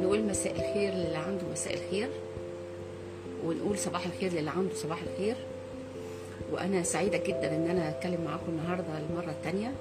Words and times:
نقول 0.00 0.22
مساء 0.22 0.52
الخير 0.52 0.94
للي 0.94 1.16
عنده 1.16 1.42
مساء 1.52 1.74
الخير 1.74 2.08
ونقول 3.44 3.78
صباح 3.78 4.06
الخير 4.06 4.32
للي 4.32 4.50
عنده 4.50 4.74
صباح 4.74 5.02
الخير. 5.02 5.36
وأنا 6.52 6.82
سعيدة 6.82 7.18
جدا 7.18 7.56
إن 7.56 7.66
أنا 7.70 7.88
أتكلم 7.88 8.20
معاكم 8.24 8.48
النهارده 8.48 8.86
المرة 8.98 9.30
الثانية 9.30 9.72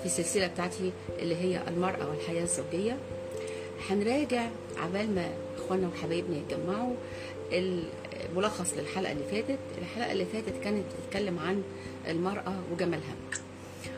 في 0.00 0.06
السلسله 0.06 0.46
بتاعتي 0.46 0.92
اللي 1.18 1.36
هي 1.36 1.60
المرأة 1.68 2.08
والحياة 2.08 2.42
الزوجية. 2.42 2.96
هنراجع 3.90 4.46
عبال 4.76 5.14
ما 5.14 5.28
إخواننا 5.56 5.88
وحبايبنا 5.88 6.36
يتجمعوا 6.36 6.94
الملخص 7.52 8.74
للحلقة 8.76 9.12
اللي 9.12 9.24
فاتت. 9.24 9.58
الحلقة 9.78 10.12
اللي 10.12 10.24
فاتت 10.24 10.54
كانت 10.64 10.84
بتتكلم 10.86 11.38
عن 11.38 11.62
المرأة 12.08 12.54
وجمالها. 12.72 13.14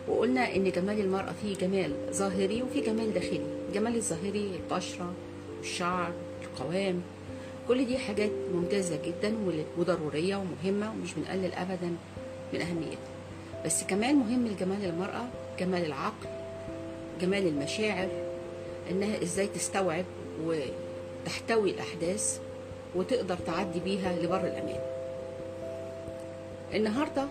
وقلنا 0.09 0.57
إن 0.57 0.70
جمال 0.70 1.00
المرأة 1.00 1.32
فيه 1.43 1.57
جمال 1.57 1.92
ظاهري 2.12 2.62
وفيه 2.62 2.84
جمال 2.84 3.14
داخلي. 3.14 3.41
الجمال 3.69 3.97
الظاهري 3.97 4.51
البشرة 4.56 5.12
الشعر 5.60 6.12
القوام. 6.42 7.02
كل 7.69 7.87
دي 7.87 7.98
حاجات 7.98 8.30
ممتازة 8.55 8.98
جدا 9.05 9.34
وضرورية 9.78 10.37
ومهمة 10.37 10.92
ومش 10.92 11.14
بنقلل 11.14 11.52
أبدا 11.52 11.97
من 12.52 12.61
أهميتها. 12.61 13.11
بس 13.64 13.84
كمان 13.84 14.16
مهم 14.16 14.47
الجمال 14.47 14.84
المرأة 14.84 15.24
جمال 15.59 15.84
العقل 15.84 16.28
جمال 17.20 17.47
المشاعر 17.47 18.09
إنها 18.91 19.23
إزاي 19.23 19.47
تستوعب 19.47 20.05
وتحتوي 20.45 21.70
الأحداث 21.70 22.41
وتقدر 22.95 23.36
تعدي 23.36 23.80
بيها 23.80 24.12
لبر 24.23 24.41
الأمان. 24.41 24.80
النهاردة 26.75 27.27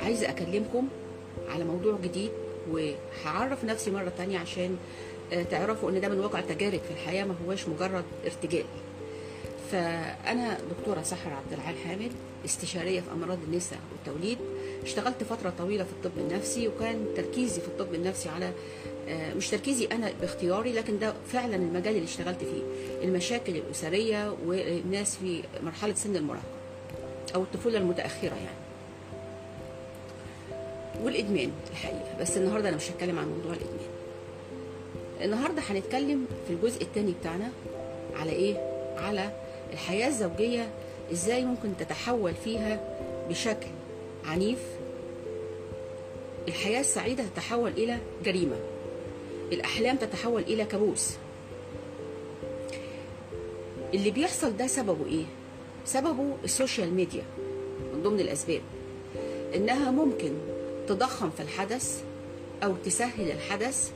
عايزة 0.00 0.28
أكلمكم 0.30 0.88
على 1.48 1.64
موضوع 1.64 1.98
جديد 2.04 2.30
وهعرف 2.70 3.64
نفسي 3.64 3.90
مرة 3.90 4.12
تانية 4.18 4.38
عشان 4.38 4.76
تعرفوا 5.50 5.90
إن 5.90 6.00
ده 6.00 6.08
من 6.08 6.20
واقع 6.20 6.40
تجارب 6.40 6.80
في 6.80 6.90
الحياة 6.90 7.24
ما 7.24 7.34
هواش 7.46 7.68
مجرد 7.68 8.04
ارتجال. 8.24 8.64
فأنا 9.72 10.58
دكتورة 10.78 11.02
سحر 11.02 11.30
عبد 11.32 11.52
العال 11.52 11.74
حامد 11.86 12.10
استشارية 12.44 13.00
في 13.00 13.12
أمراض 13.12 13.38
النساء 13.48 13.78
والتوليد. 13.92 14.38
اشتغلت 14.82 15.22
فترة 15.24 15.52
طويلة 15.58 15.84
في 15.84 15.90
الطب 15.92 16.18
النفسي 16.18 16.68
وكان 16.68 17.06
تركيزي 17.16 17.60
في 17.60 17.68
الطب 17.68 17.94
النفسي 17.94 18.28
على 18.28 18.50
مش 19.36 19.48
تركيزي 19.48 19.86
أنا 19.92 20.12
باختياري 20.20 20.72
لكن 20.72 20.98
ده 20.98 21.14
فعلا 21.32 21.56
المجال 21.56 21.94
اللي 21.94 22.04
اشتغلت 22.04 22.38
فيه. 22.38 22.62
المشاكل 23.02 23.56
الأسرية 23.56 24.36
والناس 24.46 25.16
في 25.16 25.42
مرحلة 25.62 25.94
سن 25.94 26.16
المراهقة 26.16 26.44
أو 27.34 27.42
الطفولة 27.42 27.78
المتأخرة 27.78 28.34
يعني. 28.34 28.63
والإدمان 31.04 31.50
الحقيقة. 31.70 32.16
بس 32.20 32.36
النهارده 32.36 32.68
أنا 32.68 32.76
مش 32.76 32.90
هتكلم 32.90 33.18
عن 33.18 33.28
موضوع 33.28 33.52
الإدمان. 33.52 33.88
النهارده 35.20 35.62
هنتكلم 35.62 36.26
في 36.48 36.52
الجزء 36.52 36.82
الثاني 36.82 37.14
بتاعنا 37.20 37.50
على 38.16 38.30
إيه؟ 38.32 38.56
على 38.96 39.30
الحياة 39.72 40.08
الزوجية 40.08 40.68
إزاي 41.12 41.44
ممكن 41.44 41.76
تتحول 41.78 42.34
فيها 42.44 42.80
بشكل 43.28 43.66
عنيف. 44.24 44.58
الحياة 46.48 46.80
السعيدة 46.80 47.24
تتحول 47.34 47.70
إلى 47.70 47.98
جريمة. 48.24 48.56
الأحلام 49.52 49.96
تتحول 49.96 50.42
إلى 50.42 50.64
كابوس. 50.64 51.10
اللي 53.94 54.10
بيحصل 54.10 54.56
ده 54.56 54.66
سببه 54.66 55.06
إيه؟ 55.06 55.24
سببه 55.84 56.36
السوشيال 56.44 56.94
ميديا 56.94 57.22
من 57.94 58.02
ضمن 58.02 58.20
الأسباب. 58.20 58.60
إنها 59.54 59.90
ممكن 59.90 60.32
تضخم 60.88 61.30
في 61.30 61.42
الحدث 61.42 62.02
أو 62.64 62.74
تسهل 62.84 63.30
الحدث 63.30 63.90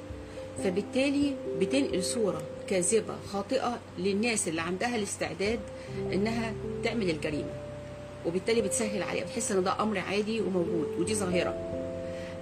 فبالتالي 0.64 1.34
بتنقل 1.60 2.02
صورة 2.04 2.42
كاذبة 2.68 3.14
خاطئة 3.32 3.78
للناس 3.98 4.48
اللي 4.48 4.60
عندها 4.60 4.96
الاستعداد 4.96 5.60
إنها 6.12 6.52
تعمل 6.84 7.10
الجريمة. 7.10 7.50
وبالتالي 8.26 8.60
بتسهل 8.62 9.02
عليها 9.02 9.24
بتحس 9.24 9.52
إن 9.52 9.64
ده 9.64 9.82
أمر 9.82 9.98
عادي 9.98 10.40
وموجود 10.40 10.88
ودي 10.98 11.14
ظاهرة. 11.14 11.54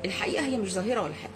الحقيقة 0.04 0.46
هي 0.46 0.56
مش 0.56 0.72
ظاهرة 0.72 1.00
ولا 1.02 1.14
حاجة. 1.14 1.30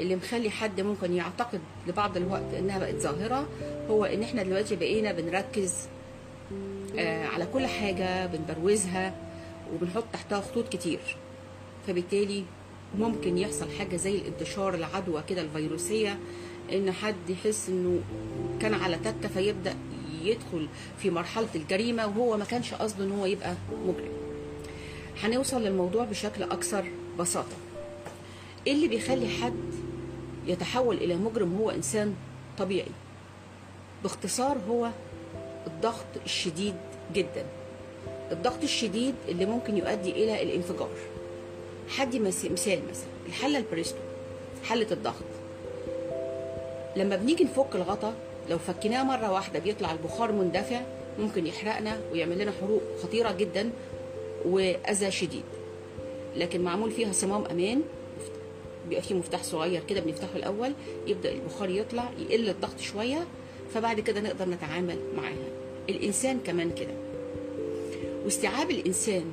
اللي 0.00 0.16
مخلي 0.16 0.50
حد 0.50 0.80
ممكن 0.80 1.12
يعتقد 1.12 1.60
لبعض 1.86 2.16
الوقت 2.16 2.54
إنها 2.58 2.78
بقت 2.78 2.94
ظاهرة 2.94 3.46
هو 3.90 4.04
إن 4.04 4.22
إحنا 4.22 4.42
دلوقتي 4.42 4.76
بقينا 4.76 5.12
بنركز 5.12 5.74
آه 6.98 7.26
على 7.26 7.46
كل 7.52 7.66
حاجة 7.66 8.26
بنبروزها 8.26 9.14
وبنحط 9.74 10.04
تحتها 10.12 10.40
خطوط 10.40 10.68
كتير. 10.68 11.16
فبالتالي 11.86 12.44
ممكن 12.98 13.38
يحصل 13.38 13.70
حاجة 13.78 13.96
زي 13.96 14.14
الانتشار 14.14 14.74
العدوى 14.74 15.22
كده 15.28 15.42
الفيروسية 15.42 16.18
إن 16.72 16.92
حد 16.92 17.30
يحس 17.30 17.68
إنه 17.68 18.00
كان 18.60 18.74
على 18.74 18.96
تكة 18.96 19.28
فيبدأ 19.34 19.74
يدخل 20.22 20.68
في 20.98 21.10
مرحلة 21.10 21.48
الجريمة 21.54 22.06
وهو 22.06 22.36
ما 22.36 22.44
كانش 22.44 22.74
قصده 22.74 23.04
إن 23.04 23.12
هو 23.12 23.26
يبقى 23.26 23.54
مجرم. 23.86 24.12
هنوصل 25.22 25.62
للموضوع 25.62 26.04
بشكل 26.04 26.42
أكثر 26.42 26.84
بساطة. 27.18 27.56
إيه 28.66 28.72
اللي 28.72 28.88
بيخلي 28.88 29.28
حد 29.28 29.54
يتحول 30.46 30.96
إلى 30.96 31.16
مجرم 31.16 31.56
هو 31.56 31.70
إنسان 31.70 32.14
طبيعي؟ 32.58 32.88
باختصار 34.02 34.58
هو 34.68 34.90
الضغط 35.66 36.06
الشديد 36.24 36.74
جدا. 37.14 37.46
الضغط 38.32 38.62
الشديد 38.62 39.14
اللي 39.28 39.46
ممكن 39.46 39.76
يؤدي 39.76 40.10
إلى 40.10 40.42
الانفجار. 40.42 40.90
حدي 41.92 42.18
مثال 42.18 42.52
مثلا 42.90 43.06
الحلة 43.26 43.58
البريستو 43.58 43.98
حلة 44.64 44.86
الضغط. 44.90 45.24
لما 46.96 47.16
بنيجي 47.16 47.44
نفك 47.44 47.74
الغطا 47.74 48.14
لو 48.50 48.58
فكيناه 48.58 49.02
مرة 49.02 49.32
واحدة 49.32 49.58
بيطلع 49.58 49.92
البخار 49.92 50.32
مندفع 50.32 50.80
ممكن 51.18 51.46
يحرقنا 51.46 52.00
ويعمل 52.12 52.38
لنا 52.38 52.52
حروق 52.60 52.82
خطيرة 53.02 53.32
جدا 53.32 53.70
وأذى 54.44 55.10
شديد. 55.10 55.42
لكن 56.36 56.60
معمول 56.60 56.90
فيها 56.90 57.12
صمام 57.12 57.44
أمان 57.44 57.82
بيبقى 58.88 59.02
فيه 59.02 59.14
مفتاح 59.14 59.42
صغير 59.42 59.82
كده 59.88 60.00
بنفتحه 60.00 60.36
الأول 60.36 60.72
يبدأ 61.06 61.32
البخار 61.32 61.70
يطلع 61.70 62.10
يقل 62.18 62.48
الضغط 62.48 62.80
شوية 62.80 63.26
فبعد 63.74 64.00
كده 64.00 64.20
نقدر 64.20 64.48
نتعامل 64.48 64.96
معاها. 65.16 65.48
الإنسان 65.88 66.40
كمان 66.46 66.70
كده. 66.70 66.94
واستيعاب 68.24 68.70
الإنسان 68.70 69.24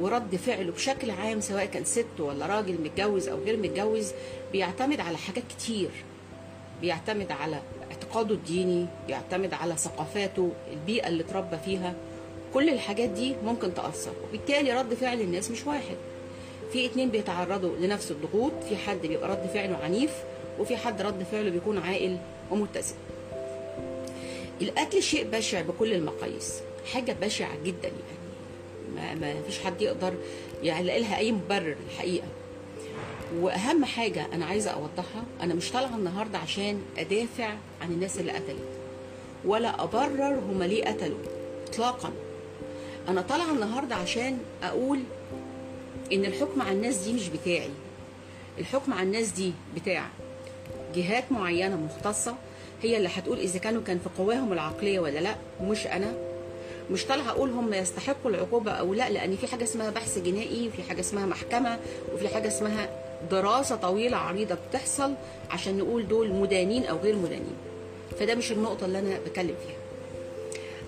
ورد 0.00 0.36
فعله 0.36 0.72
بشكل 0.72 1.10
عام 1.10 1.40
سواء 1.40 1.64
كان 1.64 1.84
ست 1.84 2.20
ولا 2.20 2.46
راجل 2.46 2.74
متجوز 2.84 3.28
أو 3.28 3.38
غير 3.38 3.56
متجوز 3.56 4.12
بيعتمد 4.52 5.00
على 5.00 5.16
حاجات 5.16 5.42
كتير. 5.58 5.88
بيعتمد 6.80 7.32
على 7.32 7.60
اعتقاده 7.90 8.34
الديني 8.34 8.86
بيعتمد 9.06 9.54
على 9.54 9.76
ثقافاته 9.76 10.52
البيئة 10.72 11.08
اللي 11.08 11.22
اتربى 11.22 11.56
فيها. 11.64 11.94
كل 12.54 12.68
الحاجات 12.68 13.08
دي 13.08 13.34
ممكن 13.44 13.74
تأثر. 13.74 14.12
وبالتالي 14.28 14.72
رد 14.72 14.94
فعل 14.94 15.20
الناس 15.20 15.50
مش 15.50 15.66
واحد. 15.66 15.96
في 16.72 16.86
اتنين 16.86 17.08
بيتعرضوا 17.10 17.76
لنفس 17.76 18.10
الضغوط 18.10 18.52
في 18.68 18.76
حد 18.76 19.06
بيبقى 19.06 19.28
رد 19.28 19.46
فعله 19.54 19.76
عنيف 19.76 20.10
وفي 20.60 20.76
حد 20.76 21.02
رد 21.02 21.22
فعله 21.32 21.50
بيكون 21.50 21.78
عاقل 21.78 22.16
ومتزن. 22.50 22.94
القتل 24.62 25.02
شيء 25.02 25.26
بشع 25.32 25.62
بكل 25.62 25.92
المقاييس. 25.92 26.60
حاجة 26.92 27.16
بشعة 27.22 27.56
جدا 27.64 27.88
يعني. 27.88 28.25
ما, 29.14 29.42
فيش 29.46 29.58
حد 29.58 29.82
يقدر 29.82 30.14
يعلق 30.62 30.96
لها 30.96 31.18
أي 31.18 31.32
مبرر 31.32 31.76
الحقيقة. 31.90 32.26
وأهم 33.40 33.84
حاجة 33.84 34.26
أنا 34.32 34.44
عايزة 34.46 34.70
أوضحها 34.70 35.24
أنا 35.42 35.54
مش 35.54 35.70
طالعة 35.72 35.96
النهارده 35.96 36.38
عشان 36.38 36.82
أدافع 36.98 37.48
عن 37.82 37.90
الناس 37.90 38.18
اللي 38.18 38.32
قتلت 38.32 38.68
ولا 39.44 39.82
أبرر 39.82 40.38
هما 40.50 40.64
ليه 40.64 40.84
قتلوا 40.84 41.18
اطلاقا. 41.68 42.12
أنا 43.08 43.20
طالعة 43.22 43.52
النهارده 43.52 43.94
عشان 43.94 44.38
أقول 44.62 44.98
إن 46.12 46.24
الحكم 46.24 46.62
على 46.62 46.72
الناس 46.72 46.96
دي 46.96 47.12
مش 47.12 47.28
بتاعي. 47.28 47.70
الحكم 48.58 48.92
على 48.92 49.02
الناس 49.02 49.28
دي 49.28 49.52
بتاع 49.76 50.06
جهات 50.94 51.32
معينة 51.32 51.76
مختصة 51.76 52.34
هي 52.82 52.96
اللي 52.96 53.08
هتقول 53.16 53.38
إذا 53.38 53.58
كانوا 53.58 53.82
كان 53.82 53.98
في 53.98 54.08
قواهم 54.22 54.52
العقلية 54.52 55.00
ولا 55.00 55.18
لأ 55.18 55.36
مش 55.62 55.86
أنا. 55.86 56.14
مش 56.90 57.04
طالعة 57.04 57.30
أقول 57.30 57.50
هم 57.50 57.74
يستحقوا 57.74 58.30
العقوبة 58.30 58.70
أو 58.70 58.94
لأ 58.94 59.10
لأن 59.10 59.36
في 59.36 59.46
حاجة 59.46 59.64
اسمها 59.64 59.90
بحث 59.90 60.18
جنائي 60.18 60.68
وفي 60.68 60.82
حاجة 60.82 61.00
اسمها 61.00 61.26
محكمة 61.26 61.78
وفي 62.14 62.28
حاجة 62.28 62.48
اسمها 62.48 62.90
دراسة 63.30 63.76
طويلة 63.76 64.16
عريضة 64.16 64.56
بتحصل 64.70 65.14
عشان 65.50 65.78
نقول 65.78 66.08
دول 66.08 66.30
مدانين 66.32 66.84
أو 66.84 66.96
غير 66.96 67.16
مدانين. 67.16 67.56
فده 68.20 68.34
مش 68.34 68.52
النقطة 68.52 68.86
اللي 68.86 68.98
أنا 68.98 69.18
بتكلم 69.26 69.54
فيها. 69.66 69.76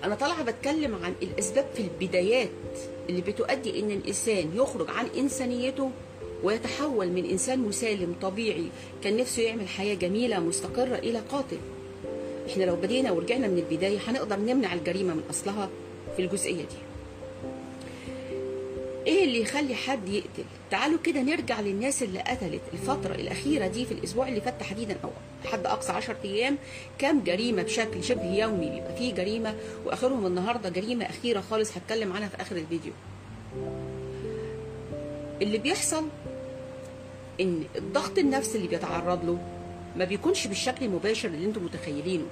أنا 0.03 0.15
طالعة 0.15 0.43
بتكلم 0.43 0.95
عن 1.03 1.13
الأسباب 1.21 1.65
في 1.75 1.81
البدايات 1.83 2.49
اللي 3.09 3.21
بتؤدي 3.21 3.79
إن 3.79 3.91
الإنسان 3.91 4.51
يخرج 4.55 4.89
عن 4.89 5.05
إنسانيته 5.17 5.91
ويتحول 6.43 7.07
من 7.07 7.25
إنسان 7.29 7.59
مسالم 7.59 8.15
طبيعي 8.21 8.65
كان 9.03 9.17
نفسه 9.17 9.41
يعمل 9.41 9.67
حياة 9.67 9.95
جميلة 9.95 10.39
مستقرة 10.39 10.95
إلى 10.95 11.19
قاتل. 11.31 11.57
إحنا 12.49 12.63
لو 12.63 12.75
بدينا 12.75 13.11
ورجعنا 13.11 13.47
من 13.47 13.57
البداية 13.57 13.97
هنقدر 14.07 14.35
نمنع 14.35 14.73
الجريمة 14.73 15.13
من 15.13 15.23
أصلها؟ 15.29 15.69
في 16.19 16.25
الجزئية 16.25 16.55
دي. 16.65 16.75
إيه 19.07 19.23
اللي 19.23 19.41
يخلي 19.41 19.75
حد 19.75 20.09
يقتل؟ 20.09 20.43
تعالوا 20.71 20.97
كده 21.03 21.21
نرجع 21.21 21.59
للناس 21.61 22.03
اللي 22.03 22.19
قتلت 22.19 22.61
الفترة 22.73 23.15
الأخيرة 23.15 23.67
دي 23.67 23.85
في 23.85 23.91
الأسبوع 23.91 24.27
اللي 24.27 24.41
فات 24.41 24.59
تحديدا 24.59 24.97
أو 25.03 25.09
حد 25.45 25.65
أقصى 25.65 25.91
10 25.91 26.15
أيام 26.25 26.57
كام 26.97 27.23
جريمة 27.23 27.63
بشكل 27.63 28.03
شبه 28.03 28.33
يومي. 28.35 28.69
بيبقى 28.69 28.95
فيه 28.95 29.13
جريمة 29.13 29.55
وآخرهم 29.85 30.25
النهاردة 30.25 30.69
جريمة 30.69 31.05
أخيرة 31.05 31.41
خالص 31.41 31.77
هتكلم 31.77 32.13
عنها 32.13 32.27
في 32.29 32.41
آخر 32.41 32.55
الفيديو. 32.57 32.91
اللي 35.41 35.57
بيحصل 35.57 36.03
إن 37.41 37.63
الضغط 37.75 38.17
النفسي 38.17 38.57
اللي 38.57 38.67
بيتعرض 38.67 39.25
له 39.25 39.37
ما 39.97 40.05
بيكونش 40.05 40.47
بالشكل 40.47 40.85
المباشر 40.85 41.29
اللي 41.29 41.45
أنتم 41.45 41.63
متخيلينه. 41.63 42.25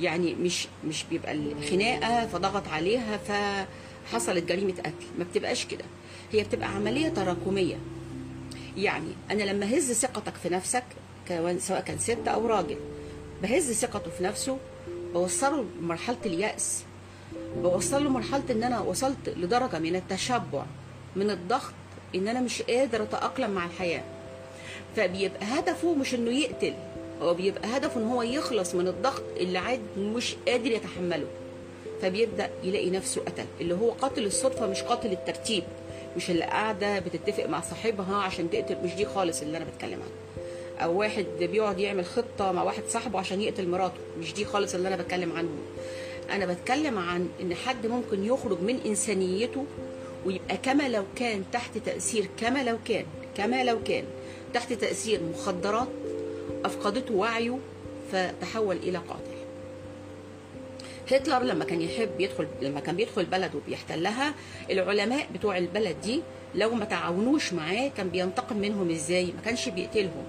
يعني 0.00 0.34
مش 0.34 0.66
مش 0.88 1.04
بيبقى 1.10 1.32
الخناقة 1.32 2.26
فضغط 2.26 2.68
عليها 2.68 3.16
فحصلت 3.16 4.44
جريمة 4.44 4.72
قتل. 4.72 4.92
ما 5.18 5.24
بتبقاش 5.24 5.64
كده. 5.64 5.84
هي 6.32 6.42
بتبقى 6.42 6.68
عملية 6.68 7.08
تراكمية. 7.08 7.76
يعني 8.76 9.08
أنا 9.30 9.42
لما 9.42 9.78
هز 9.78 9.92
ثقتك 9.92 10.34
في 10.42 10.48
نفسك 10.48 10.84
سواء 11.58 11.80
كان 11.80 11.98
ست 11.98 12.28
أو 12.28 12.46
راجل 12.46 12.76
بهز 13.42 13.72
ثقته 13.72 14.10
في 14.10 14.24
نفسه 14.24 14.58
بوصله 15.14 15.64
لمرحلة 15.80 16.16
اليأس 16.26 16.82
بوصل 17.56 18.04
له 18.04 18.10
مرحله 18.10 18.42
إن 18.50 18.62
أنا 18.62 18.80
وصلت 18.80 19.28
لدرجة 19.28 19.78
من 19.78 19.96
التشبع 19.96 20.64
من 21.16 21.30
الضغط 21.30 21.72
إن 22.14 22.28
أنا 22.28 22.40
مش 22.40 22.62
قادر 22.62 23.02
أتأقلم 23.02 23.50
مع 23.50 23.64
الحياة. 23.66 24.02
فبيبقى 24.96 25.40
هدفه 25.44 25.94
مش 25.94 26.14
إنه 26.14 26.30
يقتل. 26.30 26.74
هو 27.22 27.34
بيبقى 27.34 27.76
هدفه 27.76 28.00
إن 28.00 28.06
هو 28.08 28.22
يخلص 28.22 28.74
من 28.74 28.88
الضغط 28.88 29.22
اللي 29.36 29.58
عاد 29.58 29.80
مش 29.98 30.36
قادر 30.48 30.70
يتحمله. 30.70 31.26
فبيبدأ 32.02 32.50
يلاقي 32.64 32.90
نفسه 32.90 33.20
قتل 33.20 33.44
اللي 33.60 33.74
هو 33.74 33.90
قاتل 33.90 34.26
الصدفة 34.26 34.66
مش 34.66 34.82
قاتل 34.82 35.12
الترتيب 35.12 35.64
مش 36.16 36.30
اللي 36.30 36.44
قاعدة 36.44 36.98
بتتفق 36.98 37.46
مع 37.46 37.60
صاحبها 37.60 38.16
عشان 38.16 38.50
تقتل 38.50 38.76
مش 38.84 38.94
دي 38.94 39.04
خالص 39.06 39.42
اللي 39.42 39.56
أنا 39.56 39.64
بتكلم 39.74 39.92
عنها. 40.02 40.84
أو 40.84 40.98
واحد 40.98 41.26
بيقعد 41.40 41.78
يعمل 41.78 42.04
خطة 42.04 42.52
مع 42.52 42.62
واحد 42.62 42.82
صاحبه 42.88 43.18
عشان 43.18 43.40
يقتل 43.40 43.68
مراته 43.68 43.94
مش 44.20 44.34
دي 44.34 44.44
خالص 44.44 44.74
اللي 44.74 44.88
أنا 44.88 44.96
بتكلم 44.96 45.32
عنه. 45.32 45.48
أنا 46.30 46.46
بتكلم 46.46 46.98
عن 46.98 47.28
إن 47.40 47.54
حد 47.54 47.86
ممكن 47.86 48.24
يخرج 48.24 48.60
من 48.62 48.80
إنسانيته 48.86 49.64
ويبقى 50.26 50.56
كما 50.56 50.88
لو 50.88 51.04
كان 51.16 51.44
تحت 51.52 51.78
تأثير 51.78 52.28
كما 52.40 52.62
لو 52.64 52.76
كان 52.84 53.04
كما 53.36 53.64
لو 53.64 53.82
كان 53.82 54.04
تحت 54.54 54.72
تأثير 54.72 55.20
مخدرات 55.22 55.88
أفقدته 56.64 57.14
وعيه 57.14 57.58
فتحول 58.12 58.76
إلى 58.76 58.98
قاتل. 58.98 59.34
هتلر 61.10 61.38
لما 61.42 61.64
كان 61.64 61.82
يحب 61.82 62.20
يدخل 62.20 62.46
لما 62.62 62.80
كان 62.80 62.96
بيدخل 62.96 63.24
بلد 63.24 63.54
وبيحتلها 63.54 64.34
العلماء 64.70 65.26
بتوع 65.34 65.58
البلد 65.58 65.96
دي 66.00 66.22
لو 66.54 66.74
ما 66.74 66.84
تعاونوش 66.84 67.52
معاه 67.52 67.88
كان 67.96 68.08
بينتقم 68.08 68.56
منهم 68.56 68.90
إزاي؟ 68.90 69.24
ما 69.24 69.40
كانش 69.44 69.68
بيقتلهم. 69.68 70.24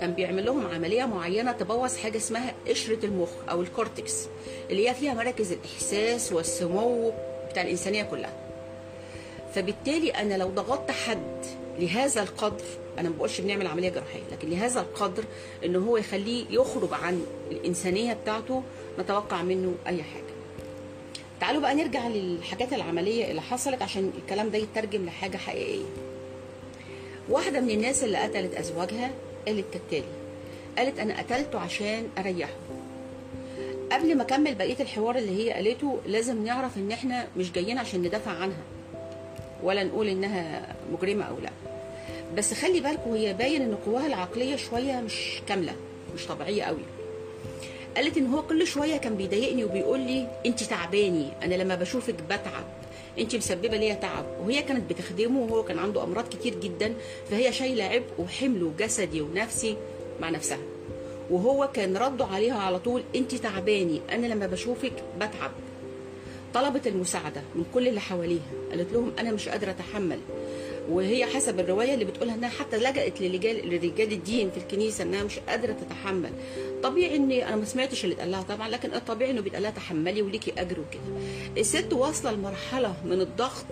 كان 0.00 0.12
بيعمل 0.12 0.44
لهم 0.46 0.66
عملية 0.66 1.04
معينة 1.04 1.52
تبوظ 1.52 1.96
حاجة 1.96 2.16
اسمها 2.16 2.54
قشرة 2.68 3.04
المخ 3.06 3.28
أو 3.50 3.62
الكورتكس 3.62 4.26
اللي 4.70 4.88
هي 4.88 4.94
فيها 4.94 5.14
مراكز 5.14 5.52
الإحساس 5.52 6.32
والسمو 6.32 7.12
بتاع 7.50 7.62
الإنسانية 7.62 8.02
كلها. 8.02 8.32
فبالتالي 9.54 10.10
أنا 10.10 10.34
لو 10.34 10.48
ضغطت 10.48 10.90
حد 10.90 11.44
لهذا 11.78 12.22
القدر 12.22 12.64
أنا 12.98 13.08
ما 13.08 13.14
بقولش 13.16 13.40
بنعمل 13.40 13.66
عملية 13.66 13.88
جراحية 13.88 14.20
لكن 14.32 14.50
لهذا 14.50 14.80
القدر 14.80 15.24
إن 15.64 15.76
هو 15.76 15.96
يخليه 15.96 16.44
يخرج 16.50 16.88
عن 16.92 17.22
الإنسانية 17.50 18.12
بتاعته 18.12 18.62
نتوقع 18.98 19.42
منه 19.42 19.74
أي 19.86 20.02
حاجة. 20.02 20.22
تعالوا 21.40 21.60
بقى 21.62 21.74
نرجع 21.74 22.08
للحاجات 22.08 22.72
العملية 22.72 23.30
اللي 23.30 23.40
حصلت 23.42 23.82
عشان 23.82 24.12
الكلام 24.22 24.50
ده 24.50 24.58
يترجم 24.58 25.06
لحاجة 25.06 25.36
حقيقية. 25.36 25.84
واحدة 27.28 27.60
من 27.60 27.70
الناس 27.70 28.04
اللي 28.04 28.18
قتلت 28.18 28.54
أزواجها 28.54 29.10
قالت 29.46 29.64
كالتالي 29.72 30.04
قالت 30.78 30.98
أنا 30.98 31.18
قتلته 31.18 31.58
عشان 31.58 32.08
أريحه. 32.18 32.52
قبل 33.92 34.16
ما 34.16 34.22
أكمل 34.22 34.54
بقية 34.54 34.76
الحوار 34.80 35.16
اللي 35.18 35.44
هي 35.44 35.52
قالته 35.52 35.98
لازم 36.06 36.44
نعرف 36.44 36.76
إن 36.76 36.92
إحنا 36.92 37.26
مش 37.36 37.52
جايين 37.52 37.78
عشان 37.78 38.02
ندافع 38.02 38.30
عنها 38.30 38.62
ولا 39.62 39.84
نقول 39.84 40.08
إنها 40.08 40.74
مجرمة 40.92 41.24
أو 41.24 41.34
لأ. 41.38 41.50
بس 42.36 42.54
خلي 42.54 42.80
بالكم 42.80 43.12
هي 43.12 43.32
باين 43.32 43.62
إن 43.62 43.74
قواها 43.86 44.06
العقلية 44.06 44.56
شوية 44.56 45.00
مش 45.00 45.40
كاملة 45.48 45.72
مش 46.14 46.26
طبيعية 46.26 46.62
قوي. 46.62 46.82
قالت 47.96 48.16
إن 48.16 48.26
هو 48.26 48.42
كل 48.42 48.66
شوية 48.66 48.96
كان 48.96 49.16
بيضايقني 49.16 49.64
وبيقول 49.64 50.00
لي 50.00 50.28
انت 50.46 50.62
تعباني 50.62 51.28
أنا 51.42 51.54
لما 51.54 51.74
بشوفك 51.74 52.14
بتعب 52.24 52.64
انت 53.18 53.36
مسببة 53.36 53.76
ليا 53.76 53.94
تعب. 53.94 54.24
وهي 54.44 54.62
كانت 54.62 54.90
بتخدمه 54.92 55.40
وهو 55.40 55.62
كان 55.64 55.78
عنده 55.78 56.04
أمراض 56.04 56.28
كتير 56.28 56.54
جدا 56.60 56.94
فهي 57.30 57.52
شايلة 57.52 57.84
عبء 57.84 58.04
وحمله 58.18 58.72
جسدي 58.78 59.20
ونفسي 59.20 59.76
مع 60.20 60.30
نفسها. 60.30 60.58
وهو 61.30 61.68
كان 61.74 61.96
رده 61.96 62.24
عليها 62.24 62.58
على 62.58 62.78
طول 62.78 63.02
انت 63.16 63.34
تعباني 63.34 64.00
أنا 64.12 64.26
لما 64.26 64.46
بشوفك 64.46 64.92
بتعب. 65.16 65.50
طلبت 66.54 66.86
المساعدة 66.86 67.42
من 67.54 67.64
كل 67.74 67.88
اللي 67.88 68.00
حواليها 68.00 68.42
قالت 68.70 68.92
لهم 68.92 69.12
أنا 69.18 69.32
مش 69.32 69.48
قادرة 69.48 69.70
أتحمل. 69.70 70.18
وهي 70.90 71.26
حسب 71.26 71.60
الرواية 71.60 71.94
اللي 71.94 72.04
بتقولها 72.04 72.34
إنها 72.34 72.48
حتى 72.48 72.76
لجأت 72.76 73.20
لرجال 73.20 73.70
لرجال 73.70 74.12
الدين 74.12 74.50
في 74.50 74.56
الكنيسة 74.56 75.04
إنها 75.04 75.22
مش 75.24 75.38
قادرة 75.38 75.72
تتحمل. 75.72 76.30
طبيعي 76.82 77.16
إني 77.16 77.48
أنا 77.48 77.56
ما 77.56 77.64
سمعتش 77.64 78.04
اللي 78.04 78.14
اتقال 78.14 78.30
لها 78.30 78.42
طبعا 78.42 78.68
لكن 78.68 78.94
الطبيعي 78.94 79.30
إنه 79.30 79.40
بيتقال 79.40 79.62
لها 79.62 79.70
تحملي 79.70 80.22
وليكي 80.22 80.52
أجر 80.58 80.80
وكده. 80.80 81.20
الست 81.56 81.92
واصلة 81.92 82.32
لمرحلة 82.32 82.94
من 83.04 83.20
الضغط 83.20 83.66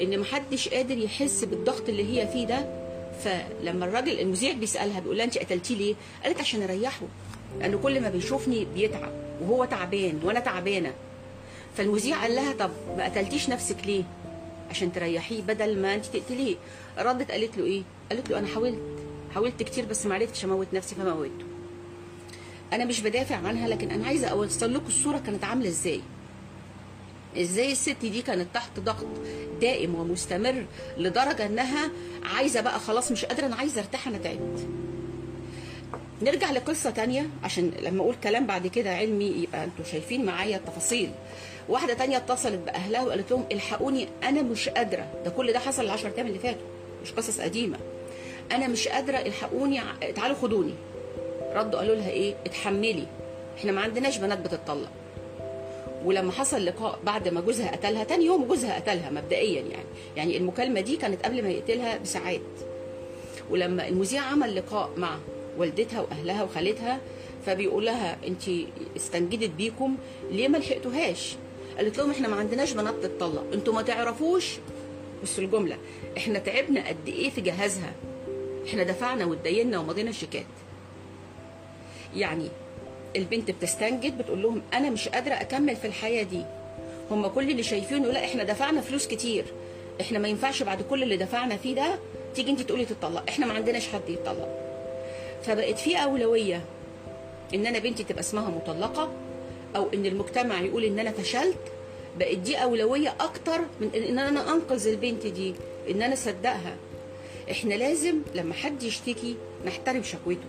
إن 0.00 0.18
محدش 0.18 0.68
قادر 0.68 0.98
يحس 0.98 1.44
بالضغط 1.44 1.88
اللي 1.88 2.20
هي 2.20 2.28
فيه 2.28 2.46
ده. 2.46 2.84
فلما 3.24 3.84
الراجل 3.84 4.20
المذيع 4.20 4.52
بيسألها 4.52 5.00
بيقول 5.00 5.16
لها 5.16 5.24
أنت 5.24 5.38
قتلتيه 5.38 5.74
ليه؟ 5.76 5.94
قالت 6.24 6.40
عشان 6.40 6.62
أريحه 6.62 7.06
لأنه 7.60 7.78
كل 7.78 8.00
ما 8.00 8.08
بيشوفني 8.08 8.66
بيتعب 8.74 9.12
وهو 9.40 9.64
تعبان 9.64 10.20
وأنا 10.24 10.40
تعبانة. 10.40 10.92
فالمذيع 11.76 12.22
قال 12.22 12.34
لها 12.34 12.52
طب 12.52 12.70
ما 12.96 13.04
قتلتيش 13.04 13.48
نفسك 13.48 13.76
ليه؟ 13.86 14.02
عشان 14.74 14.92
تريحيه 14.92 15.42
بدل 15.42 15.78
ما 15.82 15.94
انت 15.94 16.06
تقتليه. 16.06 16.56
ردت 16.98 17.30
قالت 17.30 17.58
له 17.58 17.64
إيه؟ 17.64 17.82
قالت 18.10 18.30
له 18.30 18.38
أنا 18.38 18.46
حاولت 18.46 18.78
حاولت 19.34 19.62
كتير 19.62 19.84
بس 19.84 20.06
ما 20.06 20.14
عرفتش 20.14 20.44
أموت 20.44 20.66
نفسي 20.72 20.94
فموته 20.94 21.30
أنا 22.72 22.84
مش 22.84 23.00
بدافع 23.00 23.36
عنها 23.36 23.68
لكن 23.68 23.90
أنا 23.90 24.06
عايزة 24.06 24.28
أوصل 24.28 24.74
لكم 24.74 24.86
الصورة 24.86 25.18
كانت 25.18 25.44
عاملة 25.44 25.68
إزاي. 25.68 26.00
إزاي 27.36 27.72
الست 27.72 27.96
دي 28.02 28.22
كانت 28.22 28.46
تحت 28.54 28.80
ضغط 28.80 29.06
دائم 29.60 29.94
ومستمر 29.94 30.64
لدرجة 30.98 31.46
إنها 31.46 31.90
عايزة 32.36 32.60
بقى 32.60 32.80
خلاص 32.80 33.12
مش 33.12 33.24
قادرة 33.24 33.46
أنا 33.46 33.56
عايزة 33.56 33.80
أرتاح 33.80 34.08
أنا 34.08 34.18
تعبت. 34.18 34.68
نرجع 36.24 36.50
لقصة 36.50 36.90
تانية 36.90 37.26
عشان 37.42 37.72
لما 37.82 38.02
أقول 38.02 38.14
كلام 38.24 38.46
بعد 38.46 38.66
كده 38.66 38.90
علمي 38.90 39.24
يبقى 39.24 39.64
أنتوا 39.64 39.84
شايفين 39.84 40.24
معايا 40.24 40.56
التفاصيل. 40.56 41.10
واحدة 41.68 41.94
تانية 41.94 42.16
اتصلت 42.16 42.58
بأهلها 42.66 43.02
وقالت 43.02 43.30
لهم 43.30 43.44
الحقوني 43.52 44.08
أنا 44.22 44.42
مش 44.42 44.68
قادرة. 44.68 45.06
ده 45.24 45.30
كل 45.30 45.52
ده 45.52 45.58
حصل 45.58 45.84
العشر 45.84 46.12
أيام 46.16 46.26
اللي 46.26 46.38
فاتوا 46.38 46.66
مش 47.02 47.12
قصص 47.12 47.40
قديمة. 47.40 47.78
أنا 48.52 48.68
مش 48.68 48.88
قادرة 48.88 49.16
الحقوني 49.16 49.80
تعالوا 50.16 50.36
خدوني. 50.36 50.74
ردوا 51.54 51.78
قالوا 51.80 51.94
لها 51.94 52.10
إيه؟ 52.10 52.34
اتحملي. 52.46 53.06
إحنا 53.58 53.72
ما 53.72 53.80
عندناش 53.80 54.16
بنات 54.18 54.38
بتطلق 54.38 54.90
ولما 56.04 56.32
حصل 56.32 56.64
لقاء 56.64 56.98
بعد 57.04 57.28
ما 57.28 57.40
جوزها 57.40 57.70
قتلها 57.70 58.04
تاني 58.04 58.24
يوم 58.24 58.44
جوزها 58.44 58.74
قتلها 58.74 59.10
مبدئيا 59.10 59.60
يعني. 59.60 59.84
يعني 60.16 60.36
المكالمة 60.36 60.80
دي 60.80 60.96
كانت 60.96 61.24
قبل 61.24 61.42
ما 61.42 61.48
يقتلها 61.48 61.96
بساعات. 61.96 62.40
ولما 63.50 63.88
المذيع 63.88 64.22
عمل 64.22 64.56
لقاء 64.56 64.90
مع 64.96 65.18
والدتها 65.58 66.00
وأهلها 66.00 66.42
وخالتها 66.42 67.00
فبيقول 67.46 67.86
لها 67.86 68.16
انت 68.26 68.42
استنجدت 68.96 69.50
بيكم 69.50 69.96
ليه 70.30 70.48
ما 70.48 70.58
لحقتوهاش؟ 70.58 71.36
قالت 71.76 71.98
لهم 71.98 72.10
إحنا 72.10 72.28
ما 72.28 72.36
عندناش 72.36 72.72
بنات 72.72 72.94
تتطلق 73.02 73.44
أنتوا 73.52 73.74
ما 73.74 73.82
تعرفوش؟ 73.82 74.56
بصوا 75.22 75.44
الجملة 75.44 75.76
إحنا 76.16 76.38
تعبنا 76.38 76.88
قد 76.88 77.08
إيه 77.08 77.30
في 77.30 77.40
جهازها؟ 77.40 77.92
إحنا 78.68 78.82
دفعنا 78.82 79.24
واتدينا 79.24 79.78
ومضينا 79.78 80.10
الشيكات 80.10 80.46
يعني 82.16 82.48
البنت 83.16 83.50
بتستنجد 83.50 84.18
بتقول 84.18 84.42
لهم 84.42 84.62
أنا 84.74 84.90
مش 84.90 85.08
قادرة 85.08 85.34
أكمل 85.34 85.76
في 85.76 85.86
الحياة 85.86 86.22
دي. 86.22 86.42
هم 87.10 87.26
كل 87.26 87.50
اللي 87.50 87.62
شايفينه 87.62 88.06
لا 88.08 88.24
إحنا 88.24 88.44
دفعنا 88.44 88.80
فلوس 88.80 89.06
كتير 89.06 89.44
إحنا 90.00 90.18
ما 90.18 90.28
ينفعش 90.28 90.62
بعد 90.62 90.82
كل 90.82 91.02
اللي 91.02 91.16
دفعنا 91.16 91.56
فيه 91.56 91.74
ده 91.74 91.98
تيجي 92.34 92.50
انت 92.50 92.60
تقولي 92.62 92.84
تطلق 92.84 93.24
إحنا 93.28 93.46
ما 93.46 93.52
عندناش 93.52 93.88
حد 93.88 94.08
يتطلق. 94.08 94.63
فبقت 95.46 95.78
في 95.78 95.96
أولوية. 95.96 96.64
إن 97.54 97.66
أنا 97.66 97.78
بنتي 97.78 98.04
تبقى 98.04 98.20
اسمها 98.20 98.50
مطلقة 98.50 99.12
أو 99.76 99.88
إن 99.94 100.06
المجتمع 100.06 100.60
يقول 100.60 100.84
إن 100.84 100.98
أنا 100.98 101.10
فشلت 101.12 101.58
بقت 102.18 102.36
دي 102.36 102.56
أولوية 102.56 103.14
أكتر 103.20 103.60
من 103.80 103.90
ان 103.94 104.18
أنا 104.18 104.52
أنقذ 104.54 104.86
البنت 104.86 105.26
دي 105.26 105.54
إن 105.90 106.02
أنا 106.02 106.14
أصدقها. 106.14 106.76
إحنا 107.50 107.74
لازم 107.74 108.14
لما 108.34 108.54
حد 108.54 108.82
يشتكي 108.82 109.36
نحترم 109.66 110.02
شكوته. 110.02 110.46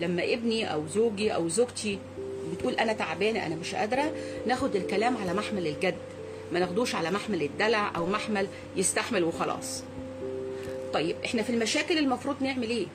لما 0.00 0.24
ابني 0.24 0.72
أو 0.72 0.86
زوجي 0.86 1.34
أو 1.34 1.48
زوجتي 1.48 1.98
بتقول 2.52 2.74
أنا 2.74 2.92
تعبانة 2.92 3.46
أنا 3.46 3.54
مش 3.54 3.74
قادرة 3.74 4.12
ناخد 4.46 4.76
الكلام 4.76 5.16
على 5.16 5.34
محمل 5.34 5.66
الجد. 5.66 5.94
ما 6.52 6.58
ناخدوش 6.58 6.94
على 6.94 7.10
محمل 7.10 7.42
الدلع 7.42 7.92
أو 7.96 8.06
محمل 8.06 8.46
يستحمل 8.76 9.24
وخلاص. 9.24 9.82
طيب 10.92 11.16
إحنا 11.24 11.42
في 11.42 11.50
المشاكل 11.50 11.98
المفروض 11.98 12.36
نعمل 12.42 12.70
إيه؟ 12.70 12.86